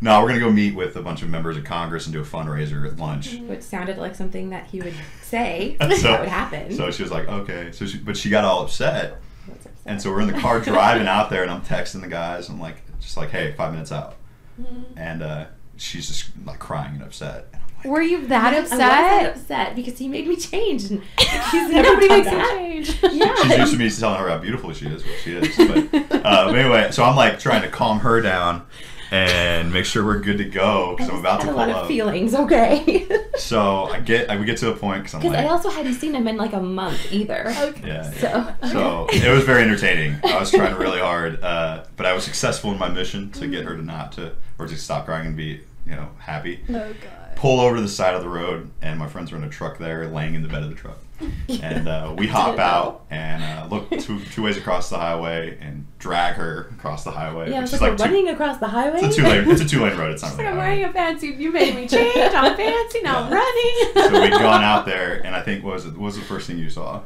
no, 0.00 0.22
we're 0.22 0.28
gonna 0.28 0.40
go 0.40 0.50
meet 0.52 0.74
with 0.74 0.96
a 0.96 1.02
bunch 1.02 1.22
of 1.22 1.28
members 1.28 1.56
of 1.56 1.64
Congress 1.64 2.06
and 2.06 2.12
do 2.14 2.20
a 2.20 2.24
fundraiser 2.24 2.86
at 2.90 2.98
lunch. 2.98 3.34
Which 3.40 3.62
sounded 3.62 3.98
like 3.98 4.14
something 4.14 4.50
that 4.50 4.68
he 4.68 4.80
would 4.80 4.94
say 5.22 5.76
So- 5.80 5.86
that 6.02 6.20
would 6.20 6.28
happen. 6.28 6.72
So 6.74 6.90
she 6.90 7.02
was 7.02 7.10
like, 7.12 7.28
okay. 7.28 7.72
So 7.72 7.84
she, 7.86 7.98
but 7.98 8.16
she 8.16 8.30
got 8.30 8.44
all 8.44 8.62
upset. 8.62 9.16
Upset? 9.50 9.72
And 9.86 10.00
so 10.00 10.10
we're 10.12 10.20
in 10.20 10.28
the 10.32 10.38
car 10.40 10.60
driving 10.60 11.08
out 11.08 11.30
there, 11.30 11.42
and 11.42 11.50
I'm 11.50 11.62
texting 11.62 12.00
the 12.00 12.06
guys. 12.08 12.48
I'm 12.48 12.60
like, 12.60 12.76
just 13.00 13.16
like, 13.16 13.30
hey, 13.30 13.52
five 13.56 13.72
minutes 13.72 13.92
out. 13.92 14.16
Mhm. 14.60 14.84
And 14.96 15.22
uh, 15.22 15.46
she's 15.76 16.06
just 16.08 16.30
like 16.44 16.58
crying 16.58 16.94
and 16.94 17.02
upset. 17.02 17.46
And 17.52 17.62
I'm 17.62 17.76
like, 17.78 17.84
Were 17.86 18.02
you 18.02 18.26
that 18.26 18.52
I 18.54 18.58
upset? 18.58 18.78
wasn't 18.78 19.36
upset 19.36 19.76
because 19.76 19.98
he 19.98 20.08
made 20.08 20.26
me 20.26 20.36
change, 20.36 20.84
and 20.90 21.02
he's 21.18 21.68
never 21.70 21.88
Nobody 21.94 22.08
done 22.08 22.24
makes 22.24 22.88
a 22.90 22.92
change. 22.98 23.02
Yeah. 23.12 23.34
She's 23.42 23.58
used 23.58 23.72
to 23.72 23.78
me 23.78 23.90
telling 23.90 24.20
her 24.20 24.28
how 24.28 24.38
beautiful 24.38 24.72
she 24.72 24.86
is, 24.86 25.04
which 25.04 25.18
she 25.24 25.32
is. 25.36 25.56
But, 25.56 26.12
uh, 26.24 26.46
but 26.50 26.54
anyway, 26.58 26.90
so 26.92 27.04
I'm 27.04 27.16
like 27.16 27.38
trying 27.38 27.62
to 27.62 27.68
calm 27.68 28.00
her 28.00 28.20
down 28.20 28.66
and 29.10 29.72
make 29.72 29.84
sure 29.84 30.04
we're 30.04 30.20
good 30.20 30.38
to 30.38 30.44
go 30.44 30.94
because 30.96 31.10
I'm 31.10 31.18
about 31.18 31.40
to 31.40 31.46
had 31.46 31.52
a 31.52 31.56
pull 31.56 31.66
lot 31.66 31.70
of 31.70 31.88
feelings. 31.88 32.34
Okay. 32.34 33.06
So 33.40 33.84
I 33.84 34.00
get, 34.00 34.28
I, 34.28 34.36
we 34.36 34.44
get 34.44 34.58
to 34.58 34.70
a 34.70 34.76
point 34.76 35.02
because 35.02 35.14
I'm 35.14 35.20
Because 35.22 35.34
like, 35.34 35.46
I 35.46 35.48
also 35.48 35.70
hadn't 35.70 35.94
seen 35.94 36.14
him 36.14 36.28
in 36.28 36.36
like 36.36 36.52
a 36.52 36.60
month 36.60 37.10
either. 37.10 37.46
Okay. 37.48 37.88
yeah, 37.88 38.02
So. 38.10 38.28
yeah. 38.28 38.68
So 38.70 39.06
it 39.10 39.34
was 39.34 39.44
very 39.44 39.62
entertaining. 39.62 40.16
I 40.22 40.38
was 40.38 40.50
trying 40.50 40.74
really 40.78 41.00
hard, 41.00 41.42
uh, 41.42 41.84
but 41.96 42.04
I 42.04 42.12
was 42.12 42.22
successful 42.24 42.70
in 42.70 42.78
my 42.78 42.90
mission 42.90 43.30
to 43.32 43.46
get 43.48 43.64
her 43.64 43.74
to 43.76 43.82
not 43.82 44.12
to 44.12 44.34
or 44.58 44.66
to 44.66 44.76
stop 44.76 45.06
crying 45.06 45.26
and 45.28 45.36
be, 45.36 45.62
you 45.86 45.92
know, 45.92 46.08
happy. 46.18 46.60
Oh 46.68 46.72
god. 46.72 47.36
Pull 47.36 47.60
over 47.60 47.76
to 47.76 47.82
the 47.82 47.88
side 47.88 48.14
of 48.14 48.20
the 48.22 48.28
road, 48.28 48.70
and 48.82 48.98
my 48.98 49.08
friends 49.08 49.32
are 49.32 49.36
in 49.36 49.44
a 49.44 49.48
truck 49.48 49.78
there, 49.78 50.06
laying 50.08 50.34
in 50.34 50.42
the 50.42 50.48
bed 50.48 50.62
of 50.62 50.68
the 50.68 50.74
truck. 50.74 50.98
and 51.62 51.86
uh, 51.86 52.14
we 52.16 52.26
hop 52.26 52.58
out 52.58 53.04
and 53.10 53.42
uh, 53.42 53.66
look 53.74 53.90
two, 54.00 54.20
two 54.32 54.42
ways 54.42 54.56
across 54.56 54.88
the 54.88 54.96
highway 54.96 55.58
and 55.60 55.86
drag 55.98 56.34
her 56.36 56.68
across 56.78 57.04
the 57.04 57.10
highway. 57.10 57.50
Yeah, 57.50 57.58
I 57.58 57.60
which 57.60 57.72
was 57.72 57.74
is 57.74 57.80
like, 57.82 57.90
like 57.90 57.98
we're 58.00 58.06
two- 58.06 58.12
running 58.14 58.28
across 58.30 58.56
the 58.58 58.68
highway. 58.68 59.00
it's 59.02 59.16
a 59.18 59.20
two 59.20 59.26
lane. 59.28 59.50
It's 59.50 59.60
a 59.60 59.68
two 59.68 59.82
lane 59.82 59.98
road. 59.98 60.12
It's 60.12 60.22
not 60.22 60.32
really 60.38 60.44
like, 60.44 60.52
I'm 60.52 60.56
wearing 60.58 60.84
a 60.84 60.92
fancy. 60.92 61.26
You 61.28 61.52
made 61.52 61.74
me 61.76 61.86
change. 61.86 62.16
I'm 62.34 62.56
fancy. 62.56 63.02
Now 63.02 63.22
I'm 63.24 63.32
running. 63.32 63.92
So 64.12 64.20
we'd 64.22 64.30
gone 64.32 64.62
out 64.64 64.86
there, 64.86 65.20
and 65.24 65.34
I 65.36 65.42
think 65.42 65.62
what 65.64 65.74
was 65.74 65.84
it 65.86 65.90
what 65.92 66.00
was 66.06 66.16
the 66.16 66.22
first 66.22 66.46
thing 66.46 66.58
you 66.58 66.70
saw? 66.70 67.02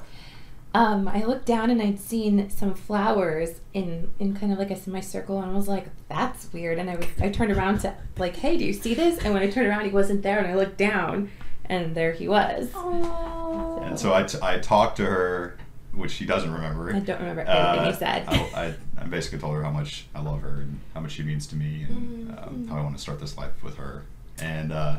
Um, 0.75 1.07
I 1.07 1.23
looked 1.25 1.47
down 1.47 1.71
and 1.71 1.81
I'd 1.81 2.01
seen 2.01 2.51
some 2.51 2.75
flowers 2.75 3.61
in 3.73 4.11
in 4.19 4.35
kind 4.37 4.53
of 4.53 4.59
like 4.59 4.71
a 4.73 4.77
semicircle, 4.77 5.41
and 5.41 5.51
I 5.53 5.55
was 5.55 5.69
like, 5.69 5.87
"That's 6.09 6.53
weird." 6.53 6.79
And 6.79 6.91
I 6.91 6.97
was, 6.97 7.07
I 7.21 7.29
turned 7.31 7.53
around 7.53 7.79
to 7.81 7.95
like, 8.19 8.35
"Hey, 8.37 8.57
do 8.57 8.65
you 8.65 8.73
see 8.73 8.93
this?" 8.95 9.19
And 9.25 9.33
when 9.33 9.43
I 9.43 9.49
turned 9.51 9.69
around, 9.69 9.85
he 9.85 9.91
wasn't 9.93 10.23
there, 10.23 10.39
and 10.39 10.47
I 10.49 10.55
looked 10.57 10.77
down, 10.77 11.31
and 11.67 11.95
there 11.95 12.13
he 12.13 12.27
was. 12.27 12.71
Oh. 12.75 13.81
And 13.85 13.99
so 13.99 14.13
I, 14.13 14.25
t- 14.25 14.39
I 14.43 14.59
talked 14.59 14.97
to 14.97 15.05
her, 15.07 15.57
which 15.93 16.11
she 16.11 16.27
doesn't 16.27 16.53
remember. 16.53 16.93
I 16.93 16.99
don't 16.99 17.21
remember 17.21 17.43
anything 17.43 17.57
Uh, 17.81 17.93
he 17.93 17.97
said. 17.97 18.25
I, 18.27 18.35
I, 18.57 18.75
I 19.03 19.05
basically 19.05 19.39
told 19.39 19.55
her 19.55 19.63
how 19.63 19.71
much 19.71 20.07
I 20.15 20.21
love 20.23 20.41
her 20.41 20.63
and 20.63 20.81
how 20.95 21.01
much 21.01 21.13
she 21.13 21.23
means 21.23 21.47
to 21.49 21.57
me 21.57 21.85
and 21.89 22.29
Mhm. 22.31 22.47
um, 22.49 22.67
how 22.69 22.79
I 22.79 22.83
want 22.83 22.97
to 22.97 23.01
start 23.01 23.21
this 23.21 23.37
life 23.39 23.63
with 23.63 23.77
her. 23.77 24.03
And 24.41 24.73
uh, 24.73 24.99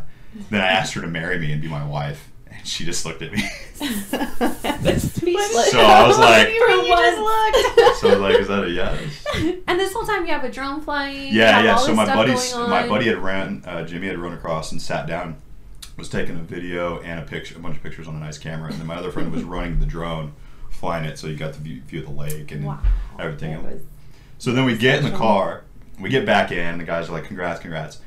then 0.50 0.62
I 0.62 0.68
asked 0.68 0.94
her 0.94 1.02
to 1.02 1.08
marry 1.08 1.38
me 1.38 1.52
and 1.52 1.62
be 1.62 1.68
my 1.68 1.86
wife, 1.86 2.30
and 2.58 2.68
she 2.68 2.86
just 2.86 3.06
looked 3.06 3.22
at 3.22 3.32
me. 3.32 3.44
That's 3.80 5.04
speechless. 5.14 5.72
So 5.72 5.80
I 5.80 6.08
was 6.08 6.18
like- 6.20 6.48
You 6.50 6.54
you 6.84 6.88
just 6.96 7.20
looked. 7.20 7.98
so 8.00 8.08
I 8.10 8.12
was 8.12 8.20
like, 8.20 8.40
"Is 8.40 8.48
that 8.48 8.64
a 8.64 8.70
yes?" 8.70 9.62
and 9.68 9.80
this 9.80 9.94
whole 9.94 10.06
time 10.06 10.26
you 10.26 10.32
have 10.32 10.44
a 10.44 10.52
drone 10.52 10.82
flying. 10.82 11.34
Yeah, 11.34 11.62
yeah. 11.64 11.76
So 11.78 11.94
my 11.94 12.04
stuff 12.06 12.16
buddy's 12.16 12.56
my 12.56 12.88
buddy 12.88 13.06
had 13.08 13.18
ran 13.18 13.64
uh, 13.66 13.84
Jimmy 13.86 14.08
had 14.08 14.18
run 14.20 14.34
across 14.34 14.72
and 14.72 14.82
sat 14.82 15.08
down, 15.08 15.38
was 15.98 16.10
taking 16.10 16.36
a 16.36 16.42
video 16.44 17.00
and 17.02 17.20
a 17.20 17.24
picture, 17.24 17.56
a 17.56 17.60
bunch 17.60 17.78
of 17.78 17.84
pictures 17.84 18.08
on 18.08 18.16
a 18.16 18.20
nice 18.20 18.38
camera, 18.38 18.70
and 18.72 18.80
then 18.80 18.88
my 18.88 18.96
other 18.96 19.12
friend 19.12 19.32
was 19.32 19.44
running 19.44 19.80
the 19.80 19.86
drone, 19.86 20.34
flying 20.70 21.06
it, 21.06 21.18
so 21.18 21.28
you 21.28 21.36
got 21.36 21.54
the 21.54 21.60
view, 21.60 21.82
view 21.82 22.00
of 22.02 22.06
the 22.06 22.12
lake 22.12 22.52
and 22.52 22.66
Wow. 22.66 22.80
everything. 23.20 23.62
Was- 23.64 23.82
So 24.38 24.52
then 24.52 24.66
we 24.66 24.78
get 24.78 25.00
in 25.00 25.06
the 25.12 25.18
car, 25.18 25.64
we 26.00 26.10
get 26.10 26.26
back 26.26 26.52
in, 26.52 26.78
the 26.78 26.84
guys 26.84 27.10
are 27.10 27.14
like, 27.14 27.26
"Congrats, 27.26 27.60
congrats," 27.60 28.00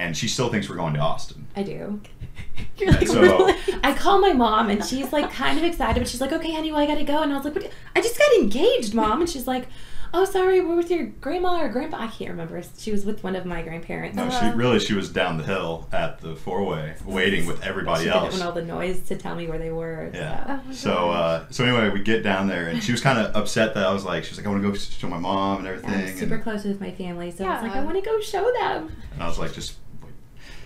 and 0.00 0.16
she 0.16 0.26
still 0.28 0.48
thinks 0.48 0.68
we're 0.68 0.76
going 0.76 0.94
to 0.94 1.00
Austin. 1.00 1.46
I 1.54 1.62
do. 1.62 2.00
You're 2.78 2.92
like, 2.92 3.06
So- 3.06 3.20
really? 3.20 3.54
I 3.84 3.92
call 3.94 4.20
my 4.20 4.32
mom 4.32 4.70
and 4.70 4.84
she's 4.84 5.12
like 5.12 5.30
kind 5.32 5.58
of 5.58 5.64
excited, 5.64 6.00
but 6.00 6.08
she's 6.08 6.20
like, 6.20 6.32
"Okay, 6.32 6.52
honey, 6.54 6.72
well, 6.72 6.80
I 6.80 6.86
gotta 6.86 7.04
go." 7.04 7.22
And 7.22 7.32
I 7.32 7.36
was 7.36 7.44
like, 7.44 7.54
"What? 7.54 7.70
I 7.94 8.00
just 8.00 8.18
got 8.18 8.32
engaged, 8.34 8.94
mom." 8.94 9.20
And 9.20 9.28
she's 9.30 9.46
like, 9.46 9.66
"Oh, 10.12 10.24
sorry, 10.26 10.60
we're 10.60 10.76
with 10.76 10.90
your 10.90 11.06
grandma 11.06 11.60
or 11.62 11.68
grandpa." 11.70 11.98
I 12.00 12.06
can't 12.08 12.30
remember. 12.30 12.62
She 12.78 12.92
was 12.92 13.04
with 13.06 13.22
one 13.24 13.34
of 13.36 13.46
my 13.46 13.62
grandparents. 13.62 14.16
No, 14.16 14.24
Uh-huh. 14.24 14.50
she 14.52 14.56
really 14.56 14.78
she 14.78 14.92
was 14.94 15.08
down 15.10 15.38
the 15.38 15.44
hill 15.44 15.88
at 15.92 16.20
the 16.20 16.36
four 16.36 16.64
way, 16.64 16.94
waiting 17.04 17.46
with 17.46 17.62
everybody 17.62 18.04
she 18.04 18.10
else. 18.10 18.30
didn't 18.34 18.40
want 18.40 18.42
all 18.44 18.52
the 18.60 18.66
noise 18.66 19.00
to 19.08 19.16
tell 19.16 19.34
me 19.36 19.46
where 19.46 19.58
they 19.58 19.70
were. 19.70 20.10
Yeah. 20.12 20.60
Oh 20.68 20.72
So 20.72 21.10
uh, 21.10 21.46
so 21.50 21.64
anyway, 21.64 21.88
we 21.90 22.02
get 22.02 22.22
down 22.22 22.46
there, 22.48 22.66
and 22.68 22.82
she 22.82 22.92
was 22.92 23.00
kind 23.00 23.18
of 23.18 23.34
upset 23.34 23.74
that 23.74 23.86
I 23.86 23.92
was 23.92 24.04
like, 24.04 24.24
she 24.24 24.30
was 24.32 24.38
like, 24.38 24.46
I 24.46 24.50
want 24.50 24.62
to 24.62 24.68
go 24.68 24.74
show 24.76 25.08
my 25.08 25.18
mom 25.18 25.58
and 25.58 25.66
So 25.66 25.72
everything, 25.72 26.08
I'm 26.08 26.16
super 26.18 26.34
and, 26.34 26.42
close 26.42 26.64
with 26.64 26.80
my 26.80 26.90
family, 26.92 27.30
so 27.30 27.44
I 27.46 27.54
was 27.54 27.62
like, 27.62 27.76
I 27.76 27.84
want 27.84 27.96
to 27.96 28.02
go 28.02 28.20
show 28.20 28.50
them. 28.60 28.92
and 29.14 29.22
I 29.22 29.26
was 29.28 29.38
like, 29.38 29.54
just. 29.54 29.76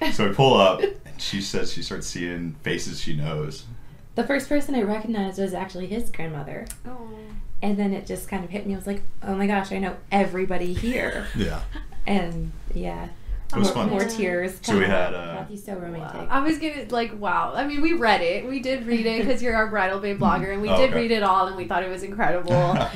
Wait. 0.01 0.15
So 0.15 0.29
we 0.29 0.35
pull 0.35 0.55
up, 0.55 0.81
and 1.05 1.21
she 1.21 1.41
says 1.41 1.73
she 1.73 1.83
starts 1.83 2.07
seeing 2.07 2.55
faces 2.63 3.01
she 3.01 3.15
knows. 3.17 3.65
The 4.15 4.25
first 4.25 4.49
person 4.49 4.75
I 4.75 4.83
recognized 4.83 5.39
was 5.39 5.55
actually 5.55 5.87
his 5.89 6.11
grandmother. 6.11 6.67
Oh. 6.87 7.09
And 7.63 7.77
then 7.79 7.93
it 7.93 8.07
just 8.07 8.29
kind 8.29 8.45
of 8.45 8.51
hit 8.51 8.67
me. 8.67 8.75
I 8.75 8.77
was 8.77 8.87
like, 8.87 9.03
oh 9.23 9.35
my 9.35 9.47
gosh, 9.47 9.73
I 9.73 9.79
know 9.79 9.97
everybody 10.13 10.73
here. 10.75 11.27
Yeah. 11.37 11.63
and 12.07 12.53
yeah. 12.75 13.09
It 13.53 13.59
was 13.59 13.69
more, 13.69 13.75
fun. 13.75 13.91
More 13.91 14.03
Yeah. 14.03 14.09
tears. 14.09 14.59
So 14.63 14.77
we 14.79 14.85
had, 14.85 15.15
uh, 15.15 15.35
Matthew's 15.35 15.65
so 15.65 15.75
romantic. 15.75 16.23
Wow. 16.23 16.27
I 16.31 16.41
was 16.41 16.59
gonna 16.59 16.87
like 16.91 17.19
wow. 17.21 17.53
I 17.55 17.65
mean, 17.67 17.83
we 17.83 17.93
read 17.93 18.21
it. 18.21 18.47
We 18.49 18.59
did 18.61 18.85
read 18.87 19.07
it 19.07 19.25
because 19.25 19.43
you're 19.43 19.55
our 19.55 19.69
bridal 19.69 20.01
babe 20.01 20.19
blogger, 20.19 20.53
and 20.53 20.61
we 20.63 20.69
Oh, 20.69 20.77
did 20.77 20.91
okay. 20.91 21.01
read 21.03 21.11
it 21.13 21.23
all, 21.23 21.47
and 21.47 21.57
we 21.57 21.65
thought 21.67 21.83
it 21.85 21.91
was 21.91 22.03
incredible. 22.03 22.51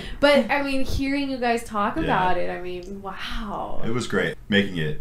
but 0.21 0.51
I 0.51 0.63
mean, 0.63 0.85
hearing 0.85 1.31
you 1.31 1.37
guys 1.37 1.63
talk 1.65 1.97
Yeah. 1.97 2.03
about 2.05 2.39
it, 2.39 2.51
I 2.51 2.61
mean, 2.61 3.01
wow. 3.03 3.81
It 3.85 3.91
was 3.91 4.07
great. 4.09 4.37
Making 4.49 4.79
it, 4.79 4.79
you 4.79 4.93
know, 4.93 4.99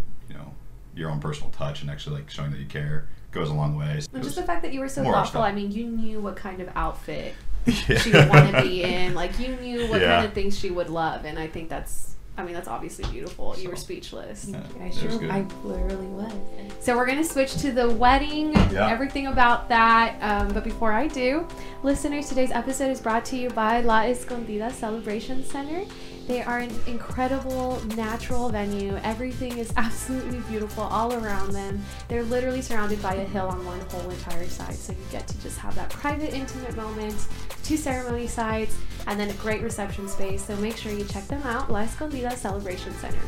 your 0.97 1.09
own 1.09 1.19
personal 1.19 1.49
touch 1.51 1.81
and 1.81 1.89
actually 1.89 2.17
like 2.17 2.29
showing 2.29 2.51
that 2.51 2.59
you 2.59 2.65
care 2.65 3.07
goes 3.31 3.49
a 3.49 3.53
long 3.53 3.75
way. 3.77 3.97
It 3.99 4.21
just 4.23 4.35
the 4.35 4.43
fact 4.43 4.61
that 4.63 4.73
you 4.73 4.79
were 4.79 4.89
so 4.89 5.03
thoughtful. 5.03 5.41
I 5.41 5.51
mean, 5.51 5.71
you 5.71 5.85
knew 5.87 6.19
what 6.19 6.35
kind 6.35 6.61
of 6.61 6.69
outfit 6.75 7.33
Yeah. 7.65 7.97
she 7.99 8.11
would 8.11 8.29
want 8.29 8.55
to 8.55 8.61
be 8.61 8.83
in. 8.83 9.13
Like 9.13 9.37
you 9.39 9.55
knew 9.57 9.87
what 9.89 10.01
Yeah. 10.01 10.15
kind 10.15 10.25
of 10.25 10.33
things 10.33 10.57
she 10.57 10.69
would 10.71 10.89
love, 10.89 11.25
and 11.25 11.37
I 11.37 11.47
think 11.47 11.69
that's. 11.69 12.05
I 12.39 12.43
mean, 12.43 12.53
that's 12.53 12.67
obviously 12.67 13.03
beautiful. 13.11 13.55
You 13.57 13.69
were 13.69 13.75
speechless. 13.75 14.47
Yeah, 14.47 14.61
I 14.79 14.91
sure. 14.91 15.09
I 15.31 15.43
literally 15.63 16.05
was. 16.05 16.31
So 16.79 16.95
we're 16.95 17.07
gonna 17.07 17.23
switch 17.23 17.55
to 17.63 17.71
the 17.71 17.89
wedding, 17.89 18.53
Yeah. 18.71 18.87
everything 18.91 19.25
about 19.25 19.67
that. 19.69 20.17
Um, 20.21 20.53
but 20.53 20.63
before 20.63 20.93
I 20.93 21.07
do, 21.07 21.47
listeners, 21.81 22.29
today's 22.29 22.51
episode 22.51 22.91
is 22.91 23.01
brought 23.01 23.25
to 23.25 23.37
you 23.37 23.49
by 23.49 23.81
La 23.81 24.03
Escondida 24.03 24.71
Celebration 24.71 25.43
Center. 25.43 25.81
They 26.27 26.41
are 26.41 26.59
an 26.59 26.71
incredible 26.87 27.81
natural 27.95 28.49
venue. 28.49 28.97
Everything 29.03 29.57
is 29.57 29.71
absolutely 29.77 30.39
beautiful 30.49 30.83
all 30.83 31.13
around 31.13 31.53
them. 31.53 31.81
They're 32.09 32.23
literally 32.23 32.61
surrounded 32.61 33.01
by 33.01 33.15
a 33.15 33.23
hill 33.23 33.47
on 33.47 33.65
one 33.65 33.79
whole 33.89 34.09
entire 34.09 34.47
side, 34.47 34.75
so 34.75 34.91
you 34.91 34.99
get 35.09 35.25
to 35.27 35.41
just 35.41 35.57
have 35.59 35.73
that 35.75 35.89
private, 35.89 36.33
intimate 36.33 36.75
moment. 36.75 37.15
Two 37.63 37.77
ceremony 37.77 38.27
sites, 38.27 38.77
and 39.07 39.17
then 39.19 39.29
a 39.29 39.33
great 39.33 39.61
reception 39.61 40.07
space. 40.09 40.45
So 40.45 40.55
make 40.57 40.75
sure 40.75 40.91
you 40.91 41.05
check 41.05 41.27
them 41.27 41.41
out. 41.43 41.71
La 41.71 41.83
Escondida 41.83 42.33
Celebration 42.33 42.93
Center. 42.95 43.21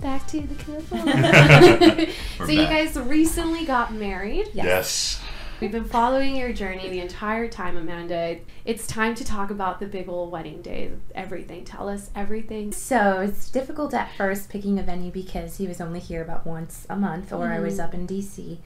Back 0.00 0.26
to 0.28 0.40
the 0.40 0.54
couple. 0.54 2.06
So 2.46 2.52
you 2.52 2.64
guys 2.64 2.96
recently 2.96 3.64
got 3.64 3.92
married. 3.92 4.48
Yes. 4.54 4.64
Yes. 4.64 5.20
We've 5.58 5.72
been 5.72 5.84
following 5.86 6.36
your 6.36 6.52
journey 6.52 6.86
the 6.90 7.00
entire 7.00 7.48
time, 7.48 7.78
Amanda. 7.78 8.36
It's 8.66 8.86
time 8.86 9.14
to 9.14 9.24
talk 9.24 9.50
about 9.50 9.80
the 9.80 9.86
big 9.86 10.06
old 10.06 10.30
wedding 10.30 10.60
day. 10.60 10.90
Everything. 11.14 11.64
Tell 11.64 11.88
us 11.88 12.10
everything. 12.14 12.72
So 12.72 13.20
it's 13.20 13.48
difficult 13.48 13.94
at 13.94 14.10
first 14.18 14.50
picking 14.50 14.78
a 14.78 14.82
venue 14.82 15.10
because 15.10 15.56
he 15.56 15.66
was 15.66 15.80
only 15.80 16.00
here 16.00 16.20
about 16.20 16.46
once 16.46 16.86
a 16.90 16.96
month, 16.96 17.32
or 17.32 17.46
I 17.46 17.58
was 17.60 17.78
Mhm. 17.78 17.84
up 17.84 17.94
in 17.94 18.04
DC. 18.06 18.60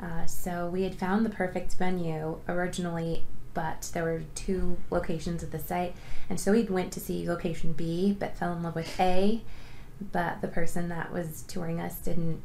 Uh, 0.00 0.24
so 0.26 0.68
we 0.68 0.84
had 0.84 0.94
found 0.94 1.26
the 1.26 1.30
perfect 1.30 1.74
venue 1.74 2.38
originally, 2.48 3.24
but 3.52 3.90
there 3.92 4.04
were 4.04 4.22
two 4.36 4.76
locations 4.88 5.42
at 5.42 5.50
the 5.50 5.58
site, 5.58 5.96
and 6.30 6.38
so 6.38 6.52
we 6.52 6.62
went 6.62 6.92
to 6.92 7.00
see 7.00 7.28
location 7.28 7.72
B, 7.72 8.16
but 8.16 8.36
fell 8.36 8.52
in 8.52 8.62
love 8.62 8.76
with 8.76 9.00
A. 9.00 9.42
But 10.12 10.42
the 10.42 10.48
person 10.48 10.90
that 10.90 11.12
was 11.12 11.42
touring 11.48 11.80
us 11.80 11.96
didn't 11.96 12.40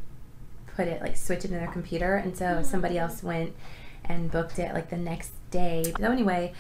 put 0.76 0.88
it 0.88 1.02
like 1.04 1.18
switch 1.18 1.46
it 1.46 1.52
in 1.52 1.58
their 1.60 1.68
computer, 1.68 2.16
and 2.16 2.36
so 2.36 2.64
somebody 2.64 2.98
else 2.98 3.22
went 3.22 3.54
and 4.12 4.32
booked 4.32 4.60
it 4.60 4.74
like 4.74 4.90
the 4.90 4.98
next 4.98 5.32
day. 5.52 5.84
So 6.00 6.12
anyway, 6.12 6.54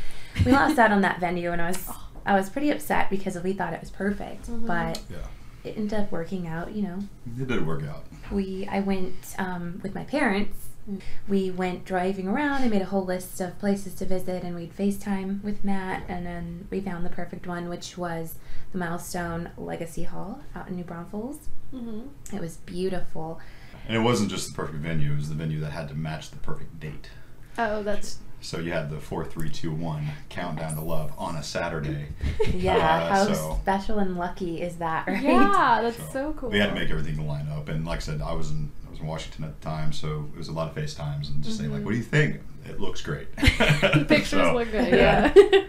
we 0.46 0.51
lost 0.51 0.77
out 0.79 0.91
on 0.91 1.01
that 1.01 1.20
venue, 1.20 1.51
and 1.51 1.62
I 1.62 1.67
was 1.70 1.89
I 2.25 2.36
was 2.36 2.50
pretty 2.50 2.70
upset 2.70 3.10
because 3.10 3.36
we 3.39 3.53
thought 3.53 3.74
it 3.74 3.79
was 3.81 3.89
perfect, 3.89 4.48
Mhm. 4.50 4.67
but 4.67 5.01
Yeah. 5.10 5.17
it 5.63 5.75
ended 5.77 6.00
up 6.00 6.12
working 6.12 6.48
out. 6.48 6.72
You 6.74 6.84
know, 6.84 7.00
It 7.39 7.48
did 7.48 7.65
work 7.65 7.84
out. 7.84 8.05
we 8.31 8.67
I 8.72 8.79
went 8.79 9.36
um, 9.38 9.79
with 9.84 9.96
my 9.96 10.03
parents. 10.03 10.67
We 11.27 11.51
went 11.51 11.86
driving 11.86 12.27
around. 12.27 12.63
I 12.63 12.67
made 12.67 12.81
a 12.81 12.86
whole 12.86 13.05
list 13.05 13.39
of 13.39 13.58
places 13.60 13.93
to 13.96 14.05
visit, 14.05 14.43
and 14.43 14.55
we'd 14.55 14.75
FaceTime 14.75 15.41
with 15.43 15.63
Matt, 15.63 16.03
and 16.08 16.25
then 16.25 16.67
we 16.72 16.81
found 16.81 17.05
the 17.05 17.10
perfect 17.10 17.46
one, 17.46 17.70
which 17.70 17.98
was 18.00 18.36
the 18.72 18.79
Milestone 18.79 19.51
Legacy 19.58 20.03
Hall 20.03 20.41
out 20.55 20.67
in 20.67 20.75
New 20.75 20.84
Braunfels. 20.84 21.50
Mm-hmm. 21.74 22.36
It 22.36 22.41
was 22.41 22.58
beautiful. 22.58 23.39
And 23.88 23.96
it 23.96 24.00
wasn't 24.01 24.31
just 24.31 24.48
the 24.50 24.53
perfect 24.55 24.79
venue; 24.79 25.13
it 25.13 25.15
was 25.17 25.29
the 25.29 25.36
venue 25.36 25.60
that 25.62 25.72
had 25.72 25.88
to 25.89 25.96
match 25.96 26.31
the 26.31 26.38
perfect 26.38 26.79
date. 26.79 27.10
Oh, 27.58 27.84
that's 27.84 28.17
So 28.41 28.60
you 28.60 28.72
had 28.72 28.89
the 28.89 29.00
four, 29.00 29.24
three, 29.25 29.50
two, 29.50 29.72
one 29.72 30.08
countdown 30.29 30.75
to 30.75 30.81
love 30.81 31.12
on 31.17 31.36
a 31.36 31.43
Saturday. 31.43 32.08
Yeah, 32.53 32.75
Uh, 32.77 33.13
how 33.13 33.34
so- 33.34 33.58
special 33.62 34.00
and 34.00 34.17
lucky 34.17 34.62
is 34.62 34.77
that, 34.77 35.08
right? 35.08 35.22
yeah, 35.24 35.79
that's 35.84 36.12
so, 36.12 36.34
cool. 36.34 36.50
We 36.50 36.60
had 36.60 36.70
to 36.70 36.75
make 36.75 36.89
everything 36.89 37.25
line 37.27 37.48
up, 37.50 37.70
and 37.70 37.86
like 37.86 37.98
I 37.98 38.01
said, 38.01 38.22
I 38.22 38.34
was 38.34 38.51
in 38.51 38.72
I 38.88 38.89
was 38.91 39.00
in 39.00 39.08
Washington 39.08 39.46
at 39.46 39.60
the 39.60 39.63
time, 39.65 39.93
so 39.93 40.29
it 40.34 40.38
was 40.38 40.48
a 40.50 40.51
lot 40.53 40.70
of 40.70 40.75
FaceTimes 40.75 41.29
and 41.29 41.43
just 41.43 41.58
saying 41.58 41.72
like, 41.72 41.81
Mhm. 41.81 41.86
"What 41.86 41.91
do 41.91 41.98
you 41.98 42.03
think?" 42.03 42.41
It 42.67 42.79
looks 42.79 43.01
great. 43.01 43.34
The 43.38 44.05
pictures 44.10 44.29
So, 44.29 44.53
look 44.53 44.72
good. 44.72 44.93
Yeah. 44.93 45.31
Well, 45.36 45.63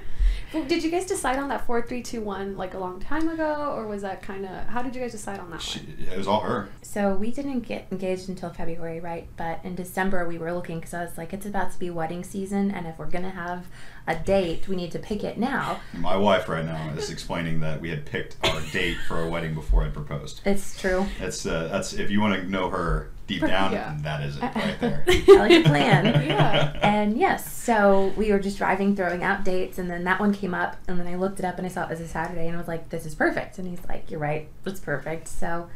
did 0.52 0.85
you 0.85 0.90
guys 0.90 1.06
decide 1.06 1.38
on 1.38 1.49
that 1.49 1.66
four, 1.66 1.82
three, 1.82 2.02
two, 2.02 2.21
one 2.21 2.56
like 2.56 2.75
a 2.75 2.78
long 2.78 3.00
time 3.00 3.28
ago, 3.28 3.73
or 3.76 3.87
was 3.87 4.02
that 4.02 4.23
kind 4.23 4.44
of 4.47 4.66
how 4.66 4.82
did 4.82 4.94
you 4.94 5.00
guys 5.00 5.12
decide 5.12 5.40
on 5.40 5.50
that 5.50 5.62
She, 5.62 5.80
one? 5.80 6.09
it 6.12 6.16
was 6.18 6.28
all 6.28 6.40
her. 6.40 6.68
So 6.82 7.14
we 7.14 7.30
didn't 7.30 7.61
get 7.61 7.87
engaged 7.90 8.28
until 8.28 8.50
February, 8.50 9.00
right? 9.00 9.28
But 9.37 9.61
in 9.64 9.75
December 9.75 10.26
we 10.28 10.38
were 10.38 10.52
looking 10.52 10.78
because 10.78 10.94
I 10.94 11.02
was 11.04 11.16
like, 11.16 11.32
it's 11.32 11.47
about 11.47 11.73
to 11.73 11.78
be 11.78 11.90
wedding 11.90 12.23
season, 12.25 12.71
and 12.71 12.87
if 12.87 12.99
we're 12.99 13.06
gonna 13.11 13.30
have 13.30 13.66
a 14.06 14.14
date, 14.16 14.68
we 14.68 14.76
need 14.76 14.92
to 14.92 14.99
pick 14.99 15.25
it 15.25 15.38
now. 15.38 15.80
My 15.94 16.16
wife 16.16 16.49
right 16.49 16.64
now 16.64 16.90
is 16.97 17.11
explaining 17.11 17.61
that 17.61 17.80
we 17.80 17.90
had 17.90 18.04
picked 18.04 18.37
our 18.44 18.61
date 18.73 18.99
for 19.09 19.16
our 19.18 19.28
wedding 19.28 19.54
before 19.54 19.85
I 19.85 19.88
proposed. 19.88 20.40
It's 20.44 20.78
true. 20.80 21.06
That's 21.21 21.47
uh, 21.47 21.68
that's 21.71 21.92
if 21.92 22.11
you 22.11 22.21
want 22.21 22.40
to 22.42 22.49
know 22.49 22.68
her 22.71 23.11
deep 23.40 23.48
down, 23.48 23.72
Yeah. 23.72 23.96
that 24.02 24.22
is 24.22 24.36
it 24.36 24.42
right 24.54 24.80
there. 24.80 25.04
I 25.08 25.32
like 25.38 25.52
a 25.52 25.68
plan. 25.68 26.04
Yeah. 26.28 26.78
And 26.82 27.16
yes, 27.18 27.52
so 27.52 28.12
we 28.16 28.30
were 28.32 28.38
just 28.38 28.58
driving, 28.58 28.94
throwing 28.96 29.22
out 29.24 29.44
dates, 29.44 29.78
and 29.78 29.90
then 29.90 30.04
that 30.04 30.20
one 30.20 30.32
came 30.32 30.54
up, 30.54 30.76
and 30.88 30.98
then 30.98 31.06
I 31.06 31.16
looked 31.16 31.38
it 31.38 31.44
up 31.44 31.58
and 31.58 31.66
I 31.66 31.70
saw 31.70 31.84
it 31.84 31.90
was 31.90 32.00
a 32.00 32.08
Saturday, 32.08 32.46
and 32.46 32.54
I 32.56 32.58
was 32.58 32.68
like, 32.68 32.88
this 32.90 33.06
is 33.06 33.14
perfect. 33.14 33.58
And 33.58 33.66
he's 33.68 33.84
like, 33.88 34.10
you're 34.10 34.20
right, 34.20 34.48
it's 34.66 34.80
perfect. 34.80 35.28
So 35.28 35.68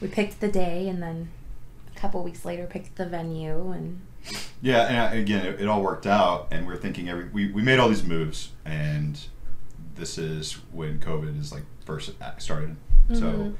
we 0.00 0.08
picked 0.08 0.40
the 0.40 0.48
day, 0.48 0.88
and 0.88 1.02
then 1.02 1.28
a 1.94 1.98
couple 1.98 2.22
weeks 2.22 2.44
later 2.44 2.66
picked 2.66 2.96
the 2.96 3.06
venue, 3.06 3.70
and 3.72 4.00
Yeah, 4.60 5.08
and 5.10 5.18
again, 5.18 5.44
it, 5.46 5.60
it 5.60 5.68
all 5.68 5.82
worked 5.82 6.06
out, 6.06 6.48
and 6.50 6.66
we're 6.66 6.76
thinking 6.76 7.08
every 7.08 7.28
we, 7.28 7.50
we 7.52 7.62
made 7.62 7.78
all 7.78 7.88
these 7.88 8.04
moves, 8.04 8.50
and 8.64 9.18
this 9.94 10.16
is 10.18 10.54
when 10.72 10.98
COVID 11.00 11.38
is 11.40 11.52
like 11.52 11.64
first 11.84 12.12
started, 12.38 12.76
so 13.12 13.20
Mhm. 13.20 13.54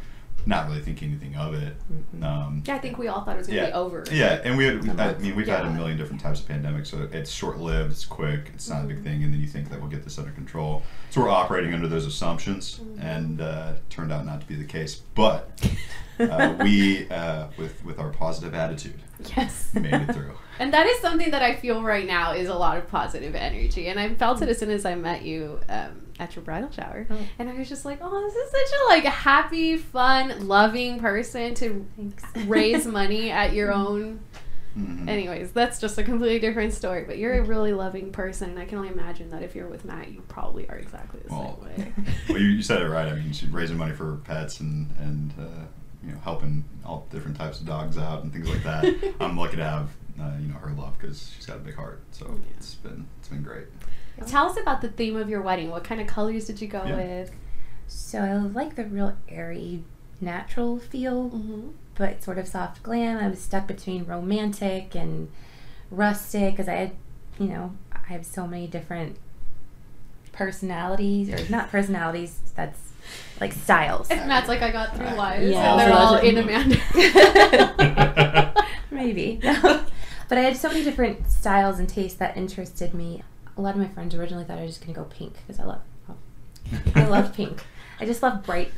Not 0.46 0.68
really 0.68 0.80
thinking 0.80 1.11
anything 1.11 1.37
of 1.37 1.54
it. 1.54 1.75
Mm-mm. 1.92 2.22
Um, 2.25 2.62
Yeah, 2.66 2.75
I 2.75 2.78
think 2.78 2.99
we 2.99 3.08
all 3.08 3.22
thought 3.25 3.37
it 3.37 3.38
was 3.38 3.46
gonna 3.46 3.61
yeah, 3.61 3.66
be 3.66 3.72
over. 3.72 4.04
yeah, 4.11 4.40
and 4.44 4.56
we 4.56 4.64
had, 4.64 4.82
we, 4.82 4.88
A 4.88 4.92
I 4.92 4.94
month. 4.96 5.20
mean 5.20 5.37
we've 5.37 5.46
had 5.46 5.64
a 5.64 5.70
million 5.70 5.96
different 5.99 6.20
types 6.22 6.40
of 6.40 6.46
pandemics, 6.49 6.88
so 6.88 7.08
it's 7.12 7.30
short 7.30 7.58
lived, 7.58 7.92
it's 7.92 8.04
quick, 8.04 8.50
it's 8.54 8.68
not 8.68 8.84
a 8.84 8.87
big 8.87 8.99
Mhm. 9.00 9.04
thing, 9.04 9.25
and 9.25 9.32
then 9.32 9.40
you 9.40 9.46
think 9.46 9.70
that 9.70 9.80
we'll 9.80 9.90
get 9.90 10.04
this 10.04 10.18
under 10.18 10.30
control. 10.32 10.82
So 11.11 11.20
we're 11.22 11.30
operating 11.30 11.75
under 11.75 11.88
those 11.88 12.06
assumptions, 12.06 12.80
Mhm. 12.80 13.02
and 13.04 13.40
uh, 13.40 13.72
turned 13.90 14.12
out 14.12 14.25
not 14.26 14.40
to 14.40 14.46
be 14.46 14.54
the 14.56 14.64
case. 14.64 14.96
But 15.14 15.50
uh, 16.20 16.54
we, 16.61 17.08
uh, 17.11 17.46
with 17.56 17.84
with 17.84 17.99
our 17.99 18.11
positive 18.11 18.54
attitude, 18.54 19.00
Yes. 19.37 19.70
made 19.75 19.92
it 19.94 20.12
through. 20.12 20.32
And 20.58 20.72
that 20.75 20.87
is 20.87 21.00
something 21.00 21.30
that 21.30 21.42
I 21.42 21.56
feel 21.56 21.82
right 21.82 22.06
now 22.06 22.32
is 22.34 22.49
a 22.49 22.54
lot 22.54 22.76
of 22.76 22.87
positive 22.87 23.34
energy. 23.34 23.88
And 23.88 23.99
I 23.99 24.14
felt 24.14 24.42
it 24.42 24.49
as 24.50 24.58
soon 24.58 24.70
as 24.70 24.84
I 24.84 24.94
met 24.94 25.22
you 25.22 25.58
um, 25.68 26.02
at 26.23 26.37
your 26.37 26.45
bridal 26.45 26.71
shower. 26.71 27.07
Oh. 27.11 27.19
And 27.38 27.49
I 27.50 27.55
was 27.55 27.69
just 27.69 27.85
like, 27.85 27.99
oh, 28.00 28.21
this 28.23 28.35
is 28.35 28.50
such 28.50 28.81
a 28.81 28.85
like 28.88 29.05
happy, 29.05 29.76
fun, 29.76 30.47
loving 30.47 30.99
person 31.00 31.55
to 31.57 31.87
thanks. 31.97 32.25
raise 32.47 32.87
money 32.87 33.31
at 33.31 33.52
your 33.52 33.73
own. 33.73 34.21
Mhm. 34.79 35.07
Anyways, 35.09 35.52
that's 35.52 35.79
just 35.81 35.99
a 35.99 36.02
completely 36.02 36.38
different 36.38 36.73
story. 36.73 37.05
But 37.07 37.19
you're 37.19 37.35
a 37.35 37.43
really 37.43 37.73
loving 37.75 38.11
person. 38.12 38.50
And 38.50 38.59
I 38.59 38.64
can 38.64 38.79
only 38.79 38.91
imagine 38.91 39.29
that 39.31 39.43
if 39.43 39.55
you're 39.55 39.67
with 39.69 39.85
Matt, 39.85 40.11
you 40.12 40.23
probably 40.29 40.67
are 40.71 40.76
exactly 40.76 41.21
the 41.26 41.35
Well, 41.35 41.61
same 41.76 41.85
way. 41.85 41.93
well, 42.29 42.38
you, 42.38 42.47
you 42.49 42.62
said 42.62 42.81
it 42.81 42.88
right. 42.88 43.07
I 43.09 43.14
mean, 43.14 43.33
she's 43.33 43.50
raising 43.50 43.76
money 43.76 43.93
for 43.95 44.17
pets 44.25 44.61
and 44.61 44.88
and 44.99 45.35
uh, 45.38 45.64
you 46.05 46.12
know 46.12 46.19
helping 46.25 46.64
all 46.87 47.07
different 47.11 47.37
types 47.37 47.61
of 47.61 47.67
dogs 47.67 47.99
out 47.99 48.23
and 48.23 48.33
things 48.33 48.49
like 48.49 48.62
that. 48.62 49.14
I'm 49.21 49.37
lucky 49.37 49.57
to 49.57 49.64
have 49.64 49.91
uh, 50.21 50.33
you 50.41 50.49
know 50.49 50.55
her 50.55 50.71
love 50.71 50.97
because 50.99 51.31
she's 51.37 51.45
got 51.45 51.57
a 51.57 51.61
big 51.61 51.75
heart. 51.75 52.00
So 52.12 52.26
Yeah. 52.29 52.52
it's 52.57 52.75
been 52.76 53.07
it's 53.19 53.29
been 53.29 53.43
great. 53.43 53.67
Tell 54.26 54.47
us 54.50 54.57
about 54.57 54.81
the 54.83 54.88
theme 54.88 55.16
of 55.16 55.28
your 55.28 55.42
wedding. 55.42 55.71
What 55.71 55.85
kind 55.85 56.00
of 56.00 56.07
colors 56.07 56.47
did 56.47 56.61
you 56.61 56.69
go 56.69 56.85
Yeah. 56.85 56.97
with? 56.97 57.33
So 57.88 58.19
I 58.21 58.35
like 58.35 58.76
the 58.76 58.85
real 58.85 59.16
airy, 59.28 59.83
natural 60.21 60.78
feel, 60.78 61.31
Mm-hmm. 61.31 61.69
but 61.97 62.23
sort 62.23 62.38
of 62.38 62.47
soft 62.49 62.83
glam. 62.83 63.19
I 63.19 63.28
was 63.28 63.40
stuck 63.40 63.66
between 63.66 64.04
romantic 64.04 64.95
and 64.95 65.28
rustic 65.90 66.52
because 66.54 66.69
I 66.69 66.75
had, 66.75 66.92
you 67.38 67.49
know, 67.49 67.73
I 67.92 67.99
have 68.12 68.25
so 68.25 68.47
many 68.47 68.66
different 68.66 69.16
personalities, 70.33 71.28
or 71.28 71.50
not 71.50 71.71
personalities, 71.76 72.38
that's 72.54 72.81
like 73.40 73.52
styles. 73.52 74.09
And 74.11 74.28
Matt's 74.28 74.49
like, 74.49 74.62
I 74.62 74.71
got 74.71 74.97
three 74.97 75.12
wives, 75.14 75.50
Yeah. 75.50 75.73
and 75.73 75.81
they're 75.81 75.92
all 75.92 76.16
in 76.19 76.38
Amanda. 76.38 76.76
Maybe. 78.90 79.40
but 79.42 80.38
I 80.38 80.40
had 80.42 80.57
so 80.57 80.69
many 80.69 80.85
different 80.85 81.28
styles 81.31 81.78
and 81.78 81.88
tastes 81.88 82.19
that 82.19 82.37
interested 82.37 82.95
me. 82.95 83.23
A 83.56 83.61
lot 83.61 83.75
of 83.75 83.80
my 83.80 83.88
friends 83.88 84.14
originally 84.14 84.44
thought 84.44 84.59
I 84.59 84.62
was 84.62 84.73
just 84.76 84.80
gonna 84.87 84.94
go 84.97 85.04
pink 85.04 85.35
because 85.47 85.61
I 85.61 85.64
love, 85.64 85.80
I 86.94 87.06
love 87.06 87.35
pink. 87.35 87.62
I 88.00 88.06
just 88.06 88.23
love 88.23 88.44
bright 88.44 88.73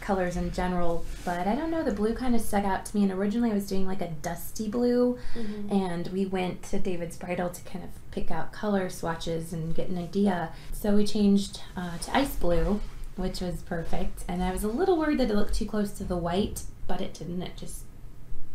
colors 0.00 0.36
in 0.36 0.50
general. 0.52 1.04
But 1.24 1.46
I 1.46 1.54
don't 1.54 1.70
know, 1.70 1.82
the 1.82 1.92
blue 1.92 2.14
kind 2.14 2.34
of 2.34 2.40
stuck 2.40 2.64
out 2.64 2.84
to 2.86 2.96
me. 2.96 3.02
And 3.02 3.12
originally 3.12 3.50
I 3.50 3.54
was 3.54 3.66
doing 3.66 3.86
like 3.86 4.00
a 4.00 4.08
dusty 4.08 4.68
blue, 4.68 5.18
Mm-hmm. 5.34 5.72
and 5.72 6.08
we 6.08 6.26
went 6.26 6.62
to 6.64 6.78
David's 6.78 7.16
Bridal 7.16 7.48
to 7.50 7.62
kind 7.64 7.84
of 7.84 7.90
pick 8.10 8.30
out 8.30 8.52
color 8.52 8.88
swatches 8.90 9.52
and 9.52 9.74
get 9.74 9.88
an 9.88 9.98
idea. 9.98 10.50
So 10.72 10.94
we 10.96 11.06
changed 11.06 11.60
uh, 11.76 11.98
to 11.98 12.16
ice 12.16 12.36
blue, 12.36 12.80
which 13.16 13.40
was 13.40 13.62
perfect. 13.62 14.24
And 14.28 14.42
I 14.42 14.50
was 14.52 14.62
a 14.64 14.68
little 14.68 14.96
worried 14.98 15.18
that 15.18 15.30
it 15.30 15.34
looked 15.34 15.54
too 15.54 15.66
close 15.66 15.90
to 15.92 16.04
the 16.04 16.16
white, 16.16 16.62
but 16.86 17.00
it 17.00 17.14
didn't. 17.14 17.42
It 17.42 17.56
just 17.56 17.82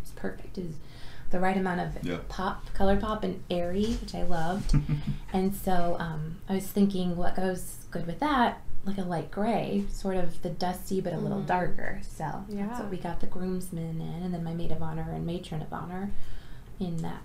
was 0.01 0.12
perfect. 0.15 0.58
It 0.58 0.65
was 0.65 0.75
the 1.34 1.40
right 1.40 1.58
amount 1.58 1.82
of 1.82 2.04
Yeah. 2.06 2.20
pop, 2.30 2.72
color 2.74 2.96
pop, 2.96 3.24
and 3.24 3.44
airy, 3.50 3.94
which 3.96 4.13
I 4.16 4.22
loved. 4.24 4.75
and 5.34 5.54
so 5.54 5.98
um, 6.00 6.38
I 6.48 6.54
was 6.54 6.68
thinking, 6.68 7.18
what 7.18 7.36
goes 7.36 7.78
good 7.92 8.06
with 8.08 8.20
that? 8.20 8.62
Like 8.86 9.00
a 9.00 9.02
light 9.02 9.32
gray, 9.32 9.86
sort 9.92 10.16
of 10.16 10.42
the 10.44 10.50
dusty 10.52 11.02
but 11.02 11.12
a 11.12 11.18
little 11.18 11.42
Mm. 11.42 11.48
darker. 11.48 12.02
So 12.08 12.46
Yeah. 12.48 12.68
that's 12.68 12.80
what 12.82 12.92
we 12.92 12.98
got 12.98 13.20
the 13.20 13.25
groomsmen 13.28 14.00
in, 14.00 14.24
and 14.24 14.32
then 14.34 14.44
my 14.44 14.54
maid 14.54 14.72
of 14.72 14.84
honor 14.84 15.08
and 15.12 15.25
matron 15.25 15.62
of 15.63 15.74
honor 15.74 16.12
in 16.80 16.98
that 16.98 17.24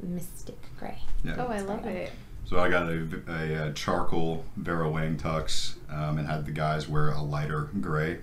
mystic 0.00 0.58
gray. 0.78 0.98
Yeah. 1.24 1.34
Oh, 1.38 1.48
I 1.48 1.60
love 1.60 1.84
it. 1.86 2.12
So 2.46 2.60
I 2.60 2.68
got 2.68 2.88
a, 2.88 3.22
a, 3.28 3.56
uh 3.56 3.72
charcoal 3.72 4.44
Vera 4.56 4.88
Wang 4.88 5.16
tux 5.16 5.74
um, 5.90 6.18
and 6.18 6.28
had 6.28 6.46
the 6.46 6.52
guys 6.52 6.88
wear 6.88 7.10
a 7.10 7.20
lighter 7.20 7.70
gray. 7.80 8.18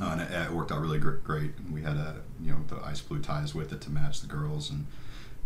Uh, 0.00 0.04
and 0.04 0.20
it, 0.20 0.30
it 0.30 0.52
worked 0.52 0.70
out 0.70 0.80
really 0.80 1.00
gr- 1.00 1.10
great. 1.24 1.50
And 1.58 1.74
we 1.74 1.82
had 1.82 1.96
a 1.96 2.16
you 2.40 2.52
know 2.52 2.58
the 2.68 2.76
ice 2.84 3.00
blue 3.00 3.20
ties 3.20 3.54
with 3.54 3.72
it 3.72 3.80
to 3.82 3.90
match 3.90 4.20
the 4.20 4.28
girls, 4.28 4.70
and 4.70 4.86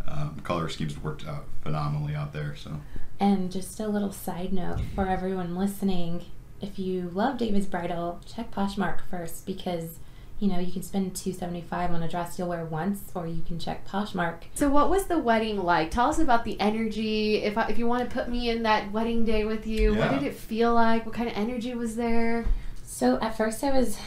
um, 0.07 0.41
color 0.45 0.69
schemes 0.69 0.99
worked 1.03 1.27
out 1.27 1.47
phenomenally 1.63 2.15
out 2.15 2.33
there. 2.33 2.55
So 2.57 2.81
And 3.19 3.51
just 3.51 3.81
a 3.81 3.89
little 3.89 4.13
side 4.13 4.53
note 4.53 4.81
for 4.95 5.09
everyone 5.09 5.57
listening 5.57 6.27
if 6.61 6.79
you 6.79 7.11
love 7.13 7.39
David's 7.39 7.67
Bridal, 7.67 8.21
check 8.27 8.51
Poshmark 8.51 9.01
first 9.11 9.45
because 9.45 9.99
you 10.39 10.49
know 10.49 10.59
you 10.59 10.73
can 10.73 10.83
spend 10.83 11.15
two 11.15 11.33
seventy 11.33 11.61
five 11.61 11.91
on 11.93 12.03
a 12.03 12.09
dress 12.09 12.39
you'll 12.39 12.49
wear 12.49 12.65
once, 12.65 13.03
or 13.15 13.27
you 13.27 13.43
can 13.47 13.59
check 13.59 13.87
Poshmark. 13.87 14.43
So, 14.55 14.69
what 14.69 14.91
was 14.91 15.07
the 15.07 15.19
wedding 15.19 15.63
like? 15.63 15.91
Tell 15.91 16.09
us 16.09 16.19
about 16.19 16.45
the 16.45 16.61
energy. 16.61 17.43
If 17.43 17.57
I, 17.57 17.69
if 17.69 17.79
you 17.79 17.87
want 17.87 18.09
to 18.09 18.15
put 18.15 18.29
me 18.29 18.51
in 18.51 18.63
that 18.65 18.93
wedding 18.93 19.25
day 19.25 19.45
with 19.45 19.67
you, 19.67 19.95
what 19.95 20.11
did 20.11 20.23
it 20.23 20.35
feel 20.35 20.75
like? 20.75 21.07
What 21.07 21.15
kind 21.15 21.29
of 21.29 21.37
energy 21.37 21.75
was 21.75 21.97
there? 21.97 22.47
So 22.85 23.19
at 23.21 23.37
first 23.37 23.63
I 23.65 23.71
was 23.71 23.99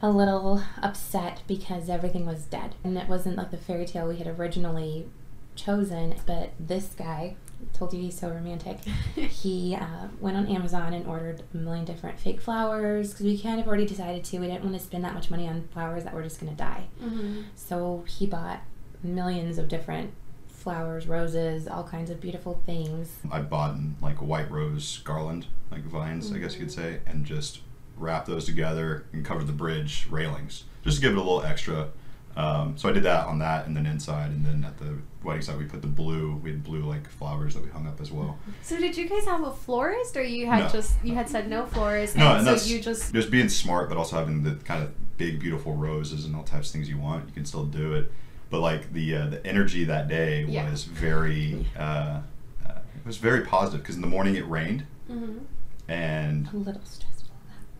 a 0.00 0.10
little 0.10 0.62
upset 0.82 1.42
because 1.46 1.88
everything 1.88 2.26
was 2.26 2.44
dead 2.44 2.74
and 2.82 2.98
it 2.98 3.08
wasn't 3.08 3.36
like 3.36 3.52
the 3.52 3.56
fairy 3.56 3.86
tale 3.86 4.08
we 4.08 4.16
had 4.16 4.26
originally 4.26 5.06
chosen. 5.54 6.14
But 6.26 6.52
this 6.58 6.94
guy 6.96 7.36
told 7.72 7.92
you 7.92 8.00
he's 8.00 8.18
so 8.18 8.28
romantic. 8.28 8.78
he 9.14 9.74
uh, 9.74 10.08
went 10.20 10.36
on 10.36 10.46
Amazon 10.46 10.92
and 10.92 11.06
ordered 11.06 11.42
a 11.52 11.56
million 11.56 11.84
different 11.84 12.18
fake 12.18 12.40
flowers 12.40 13.10
because 13.10 13.26
we 13.26 13.38
kind 13.38 13.60
of 13.60 13.66
already 13.66 13.86
decided 13.86 14.24
to. 14.24 14.38
We 14.38 14.46
didn't 14.46 14.64
want 14.64 14.76
to 14.76 14.82
spend 14.82 15.04
that 15.04 15.14
much 15.14 15.30
money 15.30 15.48
on 15.48 15.68
flowers 15.72 16.04
that 16.04 16.14
were 16.14 16.22
just 16.22 16.40
gonna 16.40 16.52
die. 16.52 16.84
Mm-hmm. 17.02 17.42
So 17.54 18.04
he 18.06 18.26
bought 18.26 18.62
millions 19.02 19.58
of 19.58 19.68
different 19.68 20.12
flowers, 20.48 21.06
roses, 21.06 21.66
all 21.66 21.84
kinds 21.84 22.10
of 22.10 22.20
beautiful 22.20 22.62
things. 22.64 23.16
I 23.30 23.42
bought 23.42 23.76
like 24.00 24.20
a 24.20 24.24
white 24.24 24.50
rose 24.50 24.98
garland, 25.04 25.46
like 25.70 25.82
vines, 25.82 26.32
I 26.32 26.38
guess 26.38 26.54
you 26.54 26.60
could 26.60 26.72
say, 26.72 27.00
and 27.06 27.24
just 27.24 27.60
wrapped 27.96 28.26
those 28.26 28.44
together 28.44 29.04
and 29.12 29.24
covered 29.24 29.46
the 29.46 29.52
bridge 29.52 30.06
railings, 30.08 30.64
just 30.84 30.96
to 30.96 31.02
give 31.02 31.12
it 31.12 31.16
a 31.16 31.20
little 31.20 31.42
extra. 31.42 31.88
Um, 32.36 32.76
so 32.78 32.88
I 32.88 32.92
did 32.92 33.02
that 33.02 33.26
on 33.26 33.38
that, 33.40 33.66
and 33.66 33.76
then 33.76 33.84
inside, 33.86 34.30
and 34.30 34.44
then 34.44 34.64
at 34.64 34.78
the 34.78 34.96
wedding 35.22 35.42
site 35.42 35.58
we 35.58 35.64
put 35.64 35.82
the 35.82 35.88
blue. 35.88 36.40
We 36.42 36.50
had 36.50 36.64
blue 36.64 36.82
like 36.82 37.08
flowers 37.08 37.54
that 37.54 37.62
we 37.62 37.68
hung 37.70 37.86
up 37.86 38.00
as 38.00 38.10
well. 38.10 38.38
So, 38.62 38.78
did 38.78 38.96
you 38.96 39.08
guys 39.08 39.24
have 39.26 39.42
a 39.42 39.52
florist, 39.52 40.16
or 40.16 40.22
you 40.22 40.46
had 40.46 40.60
No. 40.64 40.68
just 40.70 40.94
you 41.04 41.14
had 41.14 41.28
said 41.28 41.48
no 41.50 41.66
florist, 41.66 42.16
No, 42.16 42.28
and, 42.28 42.38
and 42.38 42.46
so 42.46 42.52
that's 42.52 42.68
you 42.70 42.80
just 42.80 43.12
just 43.12 43.30
being 43.30 43.48
smart, 43.50 43.88
but 43.90 43.98
also 43.98 44.16
having 44.16 44.42
the 44.42 44.54
kind 44.64 44.82
of 44.82 44.92
big, 45.18 45.40
beautiful 45.40 45.74
roses 45.74 46.24
and 46.24 46.34
all 46.34 46.42
types 46.42 46.68
of 46.68 46.72
things 46.72 46.88
you 46.88 46.96
want. 46.98 47.26
You 47.28 47.34
can 47.34 47.44
still 47.44 47.64
do 47.66 47.92
it, 47.94 48.10
but 48.48 48.60
like 48.60 48.92
the 48.94 49.14
uh, 49.14 49.26
the 49.26 49.46
energy 49.46 49.84
that 49.84 50.08
day 50.08 50.44
Yeah. 50.46 50.70
was 50.70 50.84
very 50.84 51.66
uh, 51.78 52.20
uh, 52.66 52.78
it 52.96 53.04
was 53.06 53.18
very 53.18 53.42
positive 53.42 53.82
because 53.82 53.96
in 53.96 54.00
the 54.00 54.08
morning 54.08 54.36
it 54.36 54.48
rained 54.48 54.86
Mhm. 55.10 55.40
and 55.86 56.48
A 56.52 56.56
little 56.56 56.80
stressful. 56.84 57.21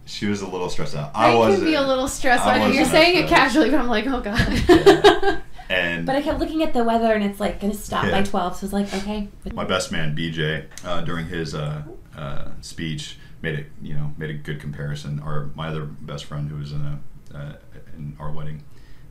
She 0.05 0.27
was 0.27 0.43
a 0.43 0.49
little 0.49 0.69
stressed 0.69 0.97
out. 0.97 1.13
I 1.15 1.33
I 1.33 1.35
was 1.35 1.57
can 1.57 1.65
be 1.65 1.75
a 1.75 1.83
little 1.83 2.09
stressed. 2.09 2.45
I 2.45 2.55
I 2.55 2.57
you're 2.59 2.69
wasn't 2.69 2.89
saying 2.89 3.25
it 3.25 3.29
casually, 3.29 3.71
but 3.71 3.81
I'm 3.81 3.89
like, 3.89 4.07
oh 4.07 4.21
god. 4.21 5.43
and 5.69 6.07
But 6.07 6.17
I 6.17 6.23
kept 6.23 6.39
looking 6.39 6.63
at 6.63 6.73
the 6.73 6.85
weather 6.85 7.13
and 7.13 7.25
it's 7.25 7.41
like 7.41 7.61
gonna 7.61 7.75
stop 7.75 8.11
by 8.11 8.23
12, 8.23 8.57
so 8.57 8.61
I 8.61 8.67
was 8.67 8.73
like, 8.73 8.95
okay. 8.95 9.29
my 9.53 9.65
best 9.65 9.93
man 9.93 10.17
BJ 10.17 10.67
uh, 10.85 11.03
during 11.03 11.27
his 11.27 11.55
uh, 11.55 11.83
uh, 12.17 12.49
speech 12.61 13.19
made 13.41 13.59
it 13.59 13.67
you 13.81 13.95
know 13.95 14.13
made 14.17 14.31
a 14.31 14.35
good 14.35 14.61
comparison. 14.61 15.21
Or 15.25 15.51
my 15.55 15.69
other 15.69 15.85
best 15.85 16.25
friend 16.25 16.51
who 16.51 16.57
was 16.57 16.73
in 16.73 16.81
a 16.81 17.37
uh, 17.37 17.53
in 17.97 18.17
our 18.19 18.31
wedding, 18.31 18.65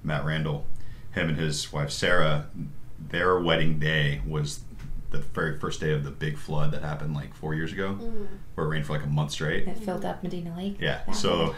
Matt 0.03 0.25
Randall, 0.25 0.65
him 1.11 1.29
and 1.29 1.37
his 1.37 1.71
wife 1.71 1.91
Sarah, 1.91 2.47
their 2.99 3.39
wedding 3.39 3.79
day 3.79 4.21
was 4.25 4.61
the 5.11 5.19
very 5.19 5.59
first 5.59 5.79
day 5.79 5.91
of 5.91 6.03
the 6.03 6.09
big 6.11 6.37
flood 6.37 6.71
that 6.71 6.81
happened 6.81 7.13
like 7.13 7.33
four 7.33 7.53
years 7.53 7.71
ago, 7.71 7.99
where 8.55 8.65
it 8.65 8.69
rained 8.69 8.85
for 8.85 8.93
like 8.93 9.03
a 9.03 9.09
month 9.09 9.31
straight. 9.31 9.67
It 9.67 9.77
filled 9.77 10.05
up 10.05 10.23
Medina 10.23 10.55
Lake. 10.57 10.77
Yeah, 10.79 11.01
That 11.05 11.15
so 11.15 11.53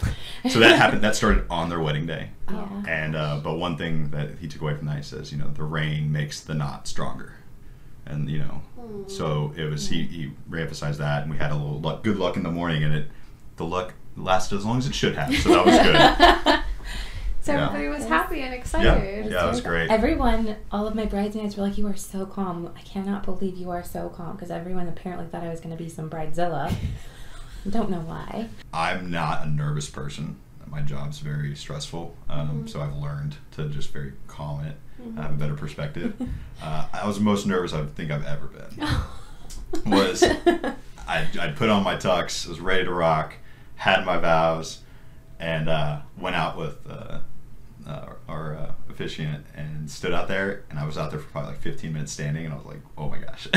so 0.49 0.59
that 0.59 0.75
happened. 0.77 1.03
That 1.03 1.15
started 1.15 1.45
on 1.49 1.69
their 1.69 1.79
wedding 1.79 2.05
day. 2.05 2.29
Yeah. 2.49 2.67
And 2.87 3.15
uh, 3.15 3.39
but 3.43 3.55
one 3.55 3.77
thing 3.77 4.09
that 4.11 4.31
he 4.39 4.47
took 4.47 4.61
away 4.61 4.75
from 4.75 4.87
that, 4.87 4.97
he 4.97 5.03
says, 5.03 5.31
you 5.31 5.37
know, 5.37 5.49
the 5.49 5.63
rain 5.63 6.11
makes 6.11 6.41
the 6.41 6.53
knot 6.53 6.87
stronger, 6.87 7.35
and 8.05 8.29
you 8.29 8.39
know, 8.39 8.61
so 9.07 9.53
it 9.55 9.69
was 9.69 9.87
he 9.87 10.03
he 10.03 10.31
reemphasized 10.49 10.97
that, 10.97 11.21
and 11.23 11.31
we 11.31 11.37
had 11.37 11.51
a 11.51 11.55
little 11.55 11.79
luck, 11.79 12.03
good 12.03 12.17
luck 12.17 12.35
in 12.35 12.43
the 12.43 12.51
morning, 12.51 12.83
and 12.83 12.93
it 12.93 13.07
the 13.57 13.65
luck 13.65 13.93
lasted 14.17 14.57
as 14.57 14.65
long 14.65 14.77
as 14.79 14.87
it 14.87 14.95
should 14.95 15.15
have, 15.15 15.33
so 15.37 15.49
that 15.49 15.65
was 15.65 15.77
good. 16.45 16.59
so 17.43 17.53
Yeah. 17.53 17.65
everybody 17.67 17.87
was 17.89 18.05
happy 18.07 18.41
and 18.41 18.53
excited. 18.53 19.31
yeah, 19.31 19.45
it 19.45 19.49
was 19.49 19.61
great. 19.61 19.89
Everyone, 19.91 20.55
all 20.71 20.87
of 20.87 20.95
my 20.95 21.05
bridesmaids 21.05 21.55
were 21.55 21.63
like, 21.63 21.77
"You 21.77 21.85
are 21.87 21.95
so 21.95 22.25
calm. 22.25 22.71
I 22.75 22.81
cannot 22.81 23.23
believe 23.23 23.55
you 23.57 23.69
are 23.69 23.83
so 23.83 24.09
calm." 24.09 24.35
Because 24.35 24.49
everyone 24.49 24.87
apparently 24.87 25.27
thought 25.27 25.43
I 25.43 25.49
was 25.49 25.59
going 25.59 25.75
to 25.77 25.81
be 25.83 25.89
some 25.89 26.09
bridezilla. 26.09 26.73
Don't 27.69 27.89
know 27.89 27.99
why. 28.01 28.49
I'm 28.73 29.09
not 29.11 29.45
a 29.45 29.49
nervous 29.49 29.89
person. 29.89 30.37
My 30.67 30.81
job's 30.81 31.19
very 31.19 31.55
stressful, 31.55 32.15
um, 32.29 32.67
so 32.67 32.81
I've 32.81 32.95
learned 32.95 33.35
to 33.51 33.69
just 33.69 33.93
very 33.93 34.13
calm 34.27 34.65
it, 34.65 34.75
have 35.17 35.31
a 35.31 35.35
better 35.35 35.53
perspective. 35.55 36.13
Uh, 36.61 36.85
I 36.93 37.05
was 37.05 37.17
the 37.17 37.23
most 37.25 37.45
nervous 37.45 37.73
I 37.73 37.83
think 37.87 38.09
I've 38.09 38.25
ever 38.25 38.45
been. 38.47 38.87
Was 39.91 40.23
I 40.23 41.27
I 41.37 41.47
put 41.53 41.67
on 41.69 41.83
my 41.83 41.95
tux, 41.95 42.47
was 42.47 42.61
ready 42.61 42.85
to 42.85 42.93
rock, 42.93 43.33
had 43.75 44.05
my 44.05 44.15
vows, 44.17 44.79
and 45.41 45.67
uh, 45.67 45.99
went 46.17 46.37
out 46.37 46.57
with 46.57 46.77
uh, 46.89 47.12
our 48.93 49.05
officiant 49.05 49.45
and 49.55 49.89
stood 49.89 50.13
out 50.13 50.27
there. 50.27 50.63
And 50.69 50.79
I 50.79 50.85
was 50.85 50.97
out 50.97 51.11
there 51.11 51.19
for 51.19 51.29
probably 51.29 51.51
like 51.51 51.61
15 51.61 51.93
minutes 51.93 52.11
standing, 52.11 52.45
and 52.45 52.53
I 52.53 52.57
was 52.57 52.65
like, 52.65 52.81
oh 52.97 53.09
my 53.09 53.17
gosh. 53.17 53.47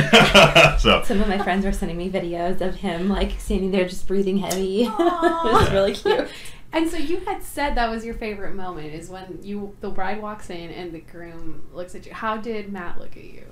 so 0.83 1.03
Some 1.05 1.21
of 1.21 1.29
my 1.29 1.39
friends 1.39 1.65
were 1.65 1.73
sending 1.73 1.97
me 1.97 2.11
videos 2.11 2.61
of 2.61 2.77
him 2.77 3.09
like 3.09 3.39
standing 3.39 3.71
there 3.71 3.87
just 3.87 4.07
breathing 4.07 4.39
heavy. 4.39 4.83
it 4.85 4.91
Aw. 4.91 5.61
was 5.61 5.71
really 5.71 5.95
cute. 5.95 6.29
And 6.73 6.91
so 6.91 6.97
you 6.97 7.19
had 7.21 7.43
said 7.43 7.75
that 7.77 7.89
was 7.91 8.05
your 8.05 8.15
favorite 8.15 8.55
moment 8.55 8.93
is 8.93 9.09
when 9.09 9.39
you 9.43 9.75
the 9.81 9.89
bride 9.89 10.21
walks 10.21 10.51
in 10.51 10.71
and 10.71 10.93
the 10.93 11.01
groom 11.01 11.63
looks 11.73 11.95
at 11.95 12.05
you. 12.07 12.13
How 12.13 12.37
did 12.37 12.73
Matt 12.73 12.99
look 12.99 13.17
at 13.17 13.25
you? 13.25 13.45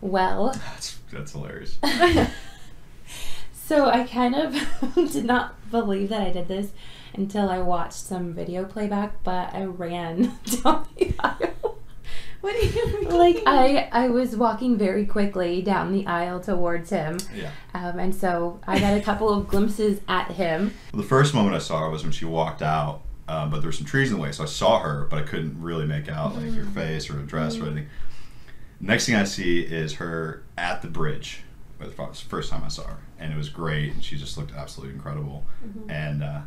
Well, 0.00 0.52
that's 0.70 0.98
that's 1.12 1.32
hilarious. 1.32 1.78
so 3.52 3.88
I 3.88 4.04
kind 4.04 4.34
of 4.34 5.12
did 5.12 5.24
not 5.24 5.70
believe 5.70 6.08
that 6.08 6.22
I 6.22 6.30
did 6.30 6.48
this 6.48 6.70
until 7.14 7.48
I 7.50 7.58
watched 7.60 7.94
some 7.94 8.32
video 8.34 8.64
playback, 8.64 9.22
but 9.24 9.54
I 9.54 9.64
ran 9.64 10.38
down 10.62 10.86
the 10.96 11.14
aisle. 11.20 11.78
What 12.40 12.54
do 12.58 12.64
you 12.68 12.86
mean? 13.00 13.10
like 13.18 13.42
I, 13.46 13.88
I 13.90 14.08
was 14.08 14.36
walking 14.36 14.78
very 14.78 15.04
quickly 15.06 15.60
down 15.60 15.92
the 15.92 16.06
aisle 16.06 16.38
towards 16.38 16.88
him, 16.88 17.18
Yeah. 17.34 17.50
um, 17.74 17.98
and 17.98 18.14
so 18.14 18.60
I 18.64 18.78
got 18.78 18.96
a 18.96 19.00
couple 19.00 19.28
of 19.28 19.48
glimpses 19.48 20.00
at 20.06 20.30
him. 20.30 20.72
The 20.94 21.02
first 21.02 21.34
moment 21.34 21.56
I 21.56 21.58
saw 21.58 21.80
her 21.80 21.90
was 21.90 22.04
when 22.04 22.12
she 22.12 22.26
walked 22.26 22.62
out, 22.62 23.02
um, 23.26 23.50
but 23.50 23.58
there 23.60 23.66
were 23.68 23.72
some 23.72 23.86
trees 23.86 24.12
in 24.12 24.16
the 24.18 24.22
way, 24.22 24.30
so 24.30 24.44
I 24.44 24.46
saw 24.46 24.78
her, 24.78 25.08
but 25.10 25.18
I 25.18 25.22
couldn't 25.22 25.60
really 25.60 25.84
make 25.84 26.08
out 26.08 26.36
like 26.36 26.52
her 26.54 26.64
face 26.66 27.10
or 27.10 27.14
her 27.14 27.22
dress 27.22 27.58
or 27.58 27.64
anything. 27.66 27.88
Next 28.80 29.06
thing 29.06 29.16
I 29.16 29.24
see 29.24 29.60
is 29.62 29.94
her 29.94 30.44
at 30.56 30.80
the 30.80 30.88
bridge. 30.88 31.40
It 31.80 31.98
was 31.98 32.20
the 32.22 32.28
first 32.28 32.50
time 32.52 32.62
I 32.64 32.68
saw 32.68 32.84
her, 32.84 32.98
and 33.18 33.32
it 33.32 33.36
was 33.36 33.48
great, 33.48 33.92
and 33.92 34.04
she 34.04 34.16
just 34.16 34.38
looked 34.38 34.52
absolutely 34.54 34.94
incredible. 34.94 35.44
And 35.88 36.22
uh, 36.22 36.42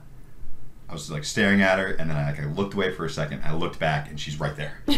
I 0.91 0.93
was 0.93 1.09
like 1.09 1.23
staring 1.23 1.61
at 1.61 1.79
her, 1.79 1.87
and 1.87 2.09
then 2.09 2.17
I, 2.17 2.31
like, 2.31 2.41
I 2.41 2.45
looked 2.47 2.73
away 2.73 2.91
for 2.91 3.05
a 3.05 3.09
second. 3.09 3.41
I 3.45 3.53
looked 3.53 3.79
back, 3.79 4.09
and 4.09 4.19
she's 4.19 4.39
right 4.39 4.55
there. 4.57 4.73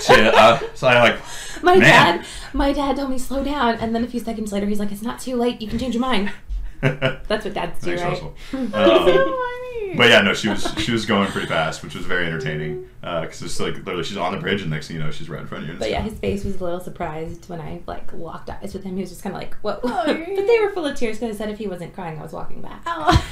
She, 0.00 0.14
uh, 0.14 0.58
so 0.74 0.88
I 0.88 0.98
like 1.00 1.20
My 1.62 1.76
Man. 1.76 1.80
dad, 2.18 2.26
My 2.54 2.72
dad 2.72 2.96
told 2.96 3.10
me 3.10 3.18
slow 3.18 3.44
down, 3.44 3.74
and 3.74 3.94
then 3.94 4.02
a 4.02 4.06
few 4.06 4.18
seconds 4.18 4.50
later, 4.50 4.66
he's 4.66 4.78
like, 4.80 4.90
"It's 4.90 5.02
not 5.02 5.20
too 5.20 5.36
late. 5.36 5.60
You 5.60 5.68
can 5.68 5.78
change 5.78 5.94
your 5.94 6.00
mind." 6.00 6.32
That's 7.28 7.44
what 7.44 7.54
dads 7.54 7.80
do, 7.80 7.96
Thanks, 7.96 8.02
right? 8.02 8.10
Russell. 8.12 8.34
so 8.50 8.58
Um, 8.58 9.96
but 9.96 10.08
yeah, 10.08 10.20
no, 10.22 10.34
she 10.34 10.48
was 10.48 10.72
she 10.78 10.92
was 10.92 11.04
going 11.04 11.26
pretty 11.28 11.48
fast, 11.48 11.82
which 11.82 11.94
was 11.96 12.04
very 12.06 12.26
entertaining. 12.26 12.86
Because 13.00 13.42
it's 13.42 13.58
like 13.58 13.74
literally 13.76 14.04
she's 14.04 14.16
on 14.18 14.30
the 14.32 14.38
bridge, 14.38 14.60
and 14.60 14.70
next 14.70 14.86
thing 14.88 14.96
you 14.98 15.02
know, 15.02 15.10
she's 15.10 15.28
right 15.28 15.40
in 15.40 15.46
front 15.46 15.62
of 15.64 15.68
you. 15.68 15.72
and 15.72 15.78
But 15.80 15.88
it's 15.88 15.92
yeah, 15.92 16.02
his 16.02 16.18
face 16.18 16.44
was 16.44 16.60
a 16.60 16.64
little 16.64 16.80
surprised 16.80 17.48
when 17.48 17.60
I 17.60 17.80
like 17.86 18.12
locked 18.12 18.50
eyes 18.50 18.72
with 18.74 18.84
him. 18.84 18.94
He 18.94 19.00
was 19.00 19.10
just 19.10 19.22
kind 19.22 19.34
of 19.34 19.40
like, 19.42 19.54
"Whoa!" 19.56 19.80
Oh, 19.82 20.02
but 20.06 20.46
they 20.46 20.60
were 20.60 20.70
full 20.72 20.86
of 20.86 20.96
tears 20.96 21.18
because 21.18 21.34
I 21.34 21.38
said 21.38 21.50
if 21.50 21.58
he 21.58 21.66
wasn't 21.66 21.92
crying, 21.94 22.18
I 22.18 22.22
was 22.22 22.32
walking 22.32 22.60
back. 22.62 22.82
Oh. 22.86 23.24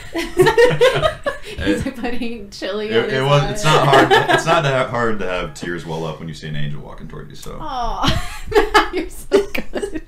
He's 1.65 1.85
like 1.85 1.97
putting 1.97 2.51
chili 2.51 2.89
on 2.93 3.05
It, 3.05 3.11
his 3.11 3.13
it 3.21 3.23
was. 3.25 3.43
eye. 3.43 3.51
It's 3.53 3.65
not 3.65 3.87
hard. 3.89 4.31
It's 4.31 4.47
not 4.47 4.63
that 4.65 4.91
hard 4.91 5.19
to 5.21 5.27
have 5.27 5.55
tears 5.55 5.87
well 5.87 6.05
up 6.07 6.19
when 6.19 6.29
you 6.29 6.35
see 6.35 6.49
an 6.49 6.57
angel 6.57 6.81
walking 6.83 7.09
toward 7.09 7.31
you. 7.31 7.37
So 7.37 7.59
Oh, 7.61 8.91
you're 8.93 9.09
so 9.11 9.47
good. 9.53 10.03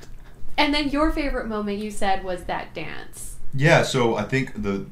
And 0.61 0.75
then 0.75 0.90
your 0.90 1.11
favorite 1.11 1.46
moment 1.46 1.79
you 1.79 1.90
said 1.90 2.23
was 2.23 2.44
that 2.44 2.75
dance. 2.75 3.37
yeah. 3.55 3.83
So 3.83 4.16
I 4.16 4.25
think 4.25 4.62
the 4.62 4.87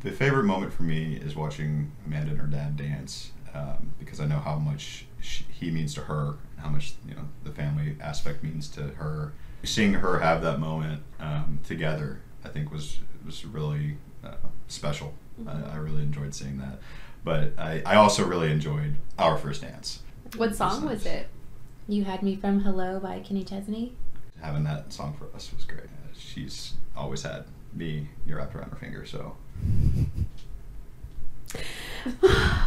the 0.00 0.10
favorite 0.10 0.44
moment 0.44 0.72
for 0.72 0.82
me 0.82 1.14
is 1.16 1.36
watching 1.36 1.92
Amanda 2.06 2.30
and 2.32 2.40
her 2.40 2.46
dad 2.46 2.76
dance 2.76 3.30
um, 3.54 3.92
because 3.98 4.20
I 4.20 4.26
know 4.26 4.38
how 4.38 4.56
much 4.56 5.06
she, 5.20 5.44
he 5.50 5.70
means 5.70 5.94
to 5.94 6.02
her, 6.02 6.36
how 6.56 6.68
much 6.68 6.94
you 7.08 7.14
know 7.14 7.28
the 7.44 7.50
family 7.50 7.96
aspect 8.00 8.42
means 8.42 8.68
to 8.70 8.82
her. 8.82 9.32
Seeing 9.64 9.94
her 9.94 10.18
have 10.20 10.42
that 10.42 10.58
moment 10.60 11.02
um, 11.20 11.60
together, 11.64 12.20
I 12.44 12.48
think 12.48 12.72
was 12.72 12.98
was 13.24 13.44
really 13.44 13.98
uh, 14.24 14.34
special. 14.66 15.14
I, 15.46 15.74
I 15.74 15.76
really 15.76 16.02
enjoyed 16.02 16.34
seeing 16.34 16.58
that. 16.58 16.78
But 17.24 17.52
I, 17.58 17.82
I 17.86 17.94
also 17.96 18.24
really 18.24 18.50
enjoyed 18.50 18.96
our 19.18 19.36
first 19.36 19.62
dance. 19.62 20.02
What 20.36 20.56
song 20.56 20.84
was 20.84 21.06
it? 21.06 21.28
You 21.86 22.04
had 22.04 22.22
me 22.22 22.34
from 22.36 22.60
"Hello" 22.60 22.98
by 22.98 23.20
Kenny 23.20 23.44
Chesney. 23.44 23.94
Having 24.40 24.64
that 24.64 24.92
song 24.92 25.14
for 25.18 25.34
us 25.34 25.52
was 25.54 25.64
great. 25.64 25.84
Uh, 25.84 26.14
she's 26.18 26.74
always 26.96 27.22
had 27.22 27.44
me 27.74 28.08
wrapped 28.26 28.54
around 28.54 28.70
her 28.70 28.76
finger, 28.76 29.04
so 29.04 29.36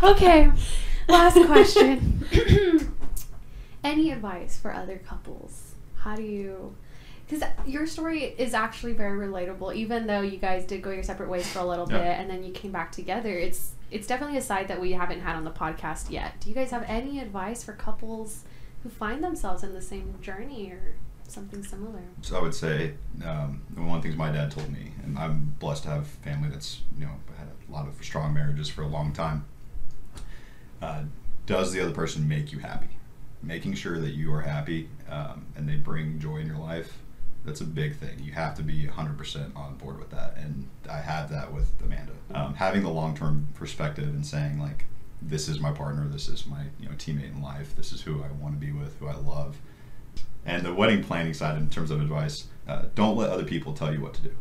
okay, 0.03 0.51
last 1.07 1.37
question. 1.45 2.25
Any 3.83 4.11
advice 4.11 4.59
for 4.59 4.73
other 4.73 4.97
couples? 4.97 5.73
How 5.97 6.15
do 6.15 6.23
you? 6.23 6.75
Because 7.27 7.47
your 7.65 7.87
story 7.87 8.23
is 8.23 8.53
actually 8.53 8.93
very 8.93 9.25
relatable, 9.25 9.73
even 9.73 10.05
though 10.05 10.21
you 10.21 10.37
guys 10.37 10.65
did 10.65 10.81
go 10.81 10.91
your 10.91 11.03
separate 11.03 11.29
ways 11.29 11.47
for 11.47 11.59
a 11.59 11.65
little 11.65 11.85
bit 11.85 12.01
and 12.01 12.29
then 12.29 12.43
you 12.43 12.51
came 12.51 12.71
back 12.71 12.91
together. 12.91 13.29
It's 13.37 13.71
it's 13.89 14.05
definitely 14.05 14.37
a 14.37 14.41
side 14.41 14.67
that 14.67 14.81
we 14.81 14.91
haven't 14.93 15.21
had 15.21 15.35
on 15.35 15.43
the 15.43 15.51
podcast 15.51 16.09
yet. 16.09 16.39
Do 16.39 16.49
you 16.49 16.55
guys 16.55 16.71
have 16.71 16.83
any 16.87 17.19
advice 17.19 17.63
for 17.63 17.73
couples 17.73 18.43
who 18.83 18.89
find 18.89 19.23
themselves 19.23 19.63
in 19.63 19.73
the 19.73 19.81
same 19.81 20.15
journey 20.21 20.71
or 20.71 20.95
something 21.31 21.63
similar? 21.63 22.01
so 22.21 22.37
I 22.37 22.41
would 22.41 22.53
say 22.53 22.93
um, 23.25 23.61
one 23.75 23.97
of 23.97 24.01
the 24.01 24.09
things 24.09 24.17
my 24.17 24.31
dad 24.31 24.51
told 24.51 24.71
me, 24.71 24.91
and 25.03 25.17
I'm 25.17 25.55
blessed 25.59 25.83
to 25.83 25.89
have 25.89 26.07
family 26.07 26.49
that's 26.49 26.81
you 26.97 27.05
know 27.05 27.13
had 27.37 27.47
a 27.47 27.71
lot 27.71 27.87
of 27.87 28.03
strong 28.03 28.33
marriages 28.33 28.69
for 28.69 28.83
a 28.83 28.87
long 28.87 29.13
time. 29.13 29.45
Uh, 30.81 31.03
does 31.45 31.71
the 31.71 31.81
other 31.81 31.93
person 31.93 32.27
make 32.27 32.51
you 32.51 32.59
happy? 32.59 32.89
Making 33.43 33.73
sure 33.73 33.99
that 33.99 34.11
you 34.11 34.33
are 34.33 34.41
happy 34.41 34.89
um, 35.09 35.45
and 35.55 35.67
they 35.67 35.75
bring 35.75 36.19
joy 36.19 36.37
in 36.37 36.47
your 36.47 36.57
life. 36.57 36.99
That's 37.43 37.61
a 37.61 37.65
big 37.65 37.97
thing. 37.97 38.19
You 38.21 38.33
have 38.33 38.55
to 38.55 38.63
be 38.63 38.85
100% 38.85 39.55
on 39.55 39.75
board 39.77 39.97
with 39.97 40.11
that. 40.11 40.37
And 40.37 40.67
I 40.89 40.97
have 40.99 41.31
that 41.31 41.51
with 41.51 41.71
Amanda. 41.83 42.13
Um, 42.33 42.53
having 42.53 42.83
the 42.83 42.89
long 42.89 43.17
term 43.17 43.47
perspective 43.55 44.07
and 44.07 44.25
saying, 44.25 44.59
like, 44.59 44.85
this 45.21 45.47
is 45.47 45.59
my 45.59 45.71
partner, 45.71 46.07
this 46.07 46.27
is 46.27 46.45
my 46.47 46.63
you 46.79 46.89
know 46.89 46.95
teammate 46.95 47.31
in 47.31 47.41
life, 47.41 47.75
this 47.75 47.91
is 47.91 48.01
who 48.01 48.23
I 48.23 48.31
want 48.41 48.59
to 48.59 48.65
be 48.65 48.71
with, 48.71 48.97
who 48.99 49.07
I 49.07 49.15
love. 49.15 49.57
And 50.45 50.65
the 50.65 50.73
wedding 50.73 51.03
planning 51.03 51.33
side, 51.33 51.57
in 51.57 51.69
terms 51.69 51.91
of 51.91 52.01
advice, 52.01 52.45
uh, 52.67 52.85
don't 52.95 53.15
let 53.15 53.29
other 53.29 53.43
people 53.43 53.73
tell 53.73 53.93
you 53.93 54.01
what 54.01 54.13
to 54.15 54.21
do. 54.21 54.31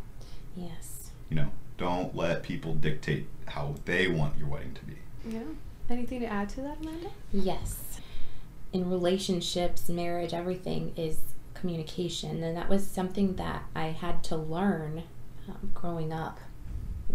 Yes. 0.56 1.10
You 1.28 1.36
know, 1.36 1.50
don't 1.76 2.14
let 2.16 2.42
people 2.42 2.74
dictate 2.74 3.26
how 3.46 3.74
they 3.84 4.08
want 4.08 4.38
your 4.38 4.48
wedding 4.48 4.74
to 4.74 4.84
be. 4.84 4.96
Yeah. 5.26 5.42
Anything 5.88 6.20
to 6.20 6.26
add 6.26 6.48
to 6.50 6.60
that, 6.62 6.78
Amanda? 6.80 7.10
Yes. 7.32 8.00
In 8.72 8.88
relationships, 8.88 9.88
marriage, 9.88 10.32
everything 10.32 10.92
is 10.96 11.18
communication. 11.54 12.42
And 12.42 12.56
that 12.56 12.68
was 12.68 12.86
something 12.86 13.36
that 13.36 13.64
I 13.74 13.86
had 13.86 14.22
to 14.24 14.36
learn 14.36 15.02
um, 15.48 15.70
growing 15.74 16.12
up 16.12 16.38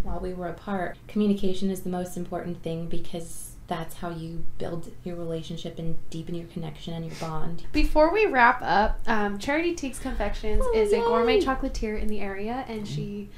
while 0.04 0.20
we 0.20 0.34
were 0.34 0.48
apart. 0.48 0.98
Communication 1.08 1.70
is 1.70 1.82
the 1.82 1.90
most 1.90 2.18
important 2.18 2.62
thing 2.62 2.88
because 2.88 3.45
that's 3.68 3.96
how 3.96 4.10
you 4.10 4.46
build 4.58 4.92
your 5.04 5.16
relationship 5.16 5.80
and 5.80 5.98
deepen 6.10 6.36
your 6.36 6.48
connection 6.48 6.94
and 6.94 7.06
your 7.06 7.16
bond. 7.16 7.64
Before 7.72 8.12
we 8.14 8.26
wrap 8.26 8.62
up, 8.62 9.00
um, 9.08 9.40
Charity 9.40 9.74
Teagues 9.74 10.00
Confections 10.00 10.62
Oh, 10.64 10.74
is 10.76 10.94
a 10.94 10.98
gourmet 10.98 11.42
chocolatier 11.42 12.00
in 12.00 12.08
the 12.08 12.20
area, 12.20 12.66
and 12.68 12.88
she 12.88 13.30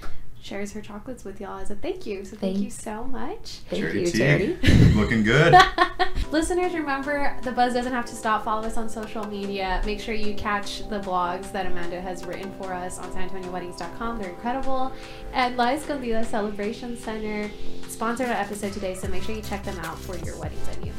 shares 0.41 0.71
her 0.73 0.81
chocolates 0.81 1.23
with 1.23 1.41
y'all 1.41 1.59
as 1.59 1.71
a 1.71 1.75
thank 1.75 2.05
you. 2.05 2.23
So 2.23 2.37
thank 2.37 2.57
you 2.59 2.69
so 2.69 3.03
much. 3.03 3.59
Thank 3.69 3.81
Charity 3.81 3.99
you, 3.99 4.05
Teague, 4.05 4.61
Charity. 4.61 4.93
Looking 4.95 5.23
good. 5.23 5.55
Listeners, 6.31 6.73
remember 6.73 7.37
the 7.43 7.51
buzz 7.51 7.73
doesn't 7.73 7.91
have 7.91 8.05
to 8.05 8.15
stop. 8.15 8.45
Follow 8.45 8.65
us 8.67 8.77
on 8.77 8.89
social 8.89 9.25
media. 9.27 9.81
Make 9.85 9.99
sure 9.99 10.13
you 10.13 10.35
catch 10.35 10.87
the 10.89 10.99
blogs 10.99 11.51
that 11.51 11.65
Amanda 11.65 11.99
has 12.01 12.25
written 12.25 12.51
for 12.53 12.73
us 12.73 12.99
on 12.99 13.11
SanAntonioWeddings.com. 13.11 14.19
They're 14.19 14.29
incredible. 14.29 14.91
And 15.33 15.57
La 15.57 15.67
Escondida 15.67 16.25
Celebration 16.25 16.97
Center 16.97 17.49
sponsored 17.87 18.29
our 18.29 18.35
episode 18.35 18.73
today, 18.73 18.93
so 18.93 19.07
make 19.07 19.23
sure 19.23 19.35
you 19.35 19.41
check 19.41 19.63
them 19.63 19.79
out 19.79 19.97
for 19.97 20.17
your 20.17 20.37
wedding 20.37 20.59
venue. 20.59 20.93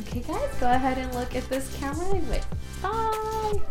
Okay, 0.00 0.20
guys, 0.20 0.54
go 0.60 0.70
ahead 0.70 0.98
and 0.98 1.12
look 1.14 1.34
at 1.34 1.48
this 1.48 1.74
camera 1.78 2.06
and 2.14 2.28
wait. 2.28 2.44
Bye. 2.82 3.62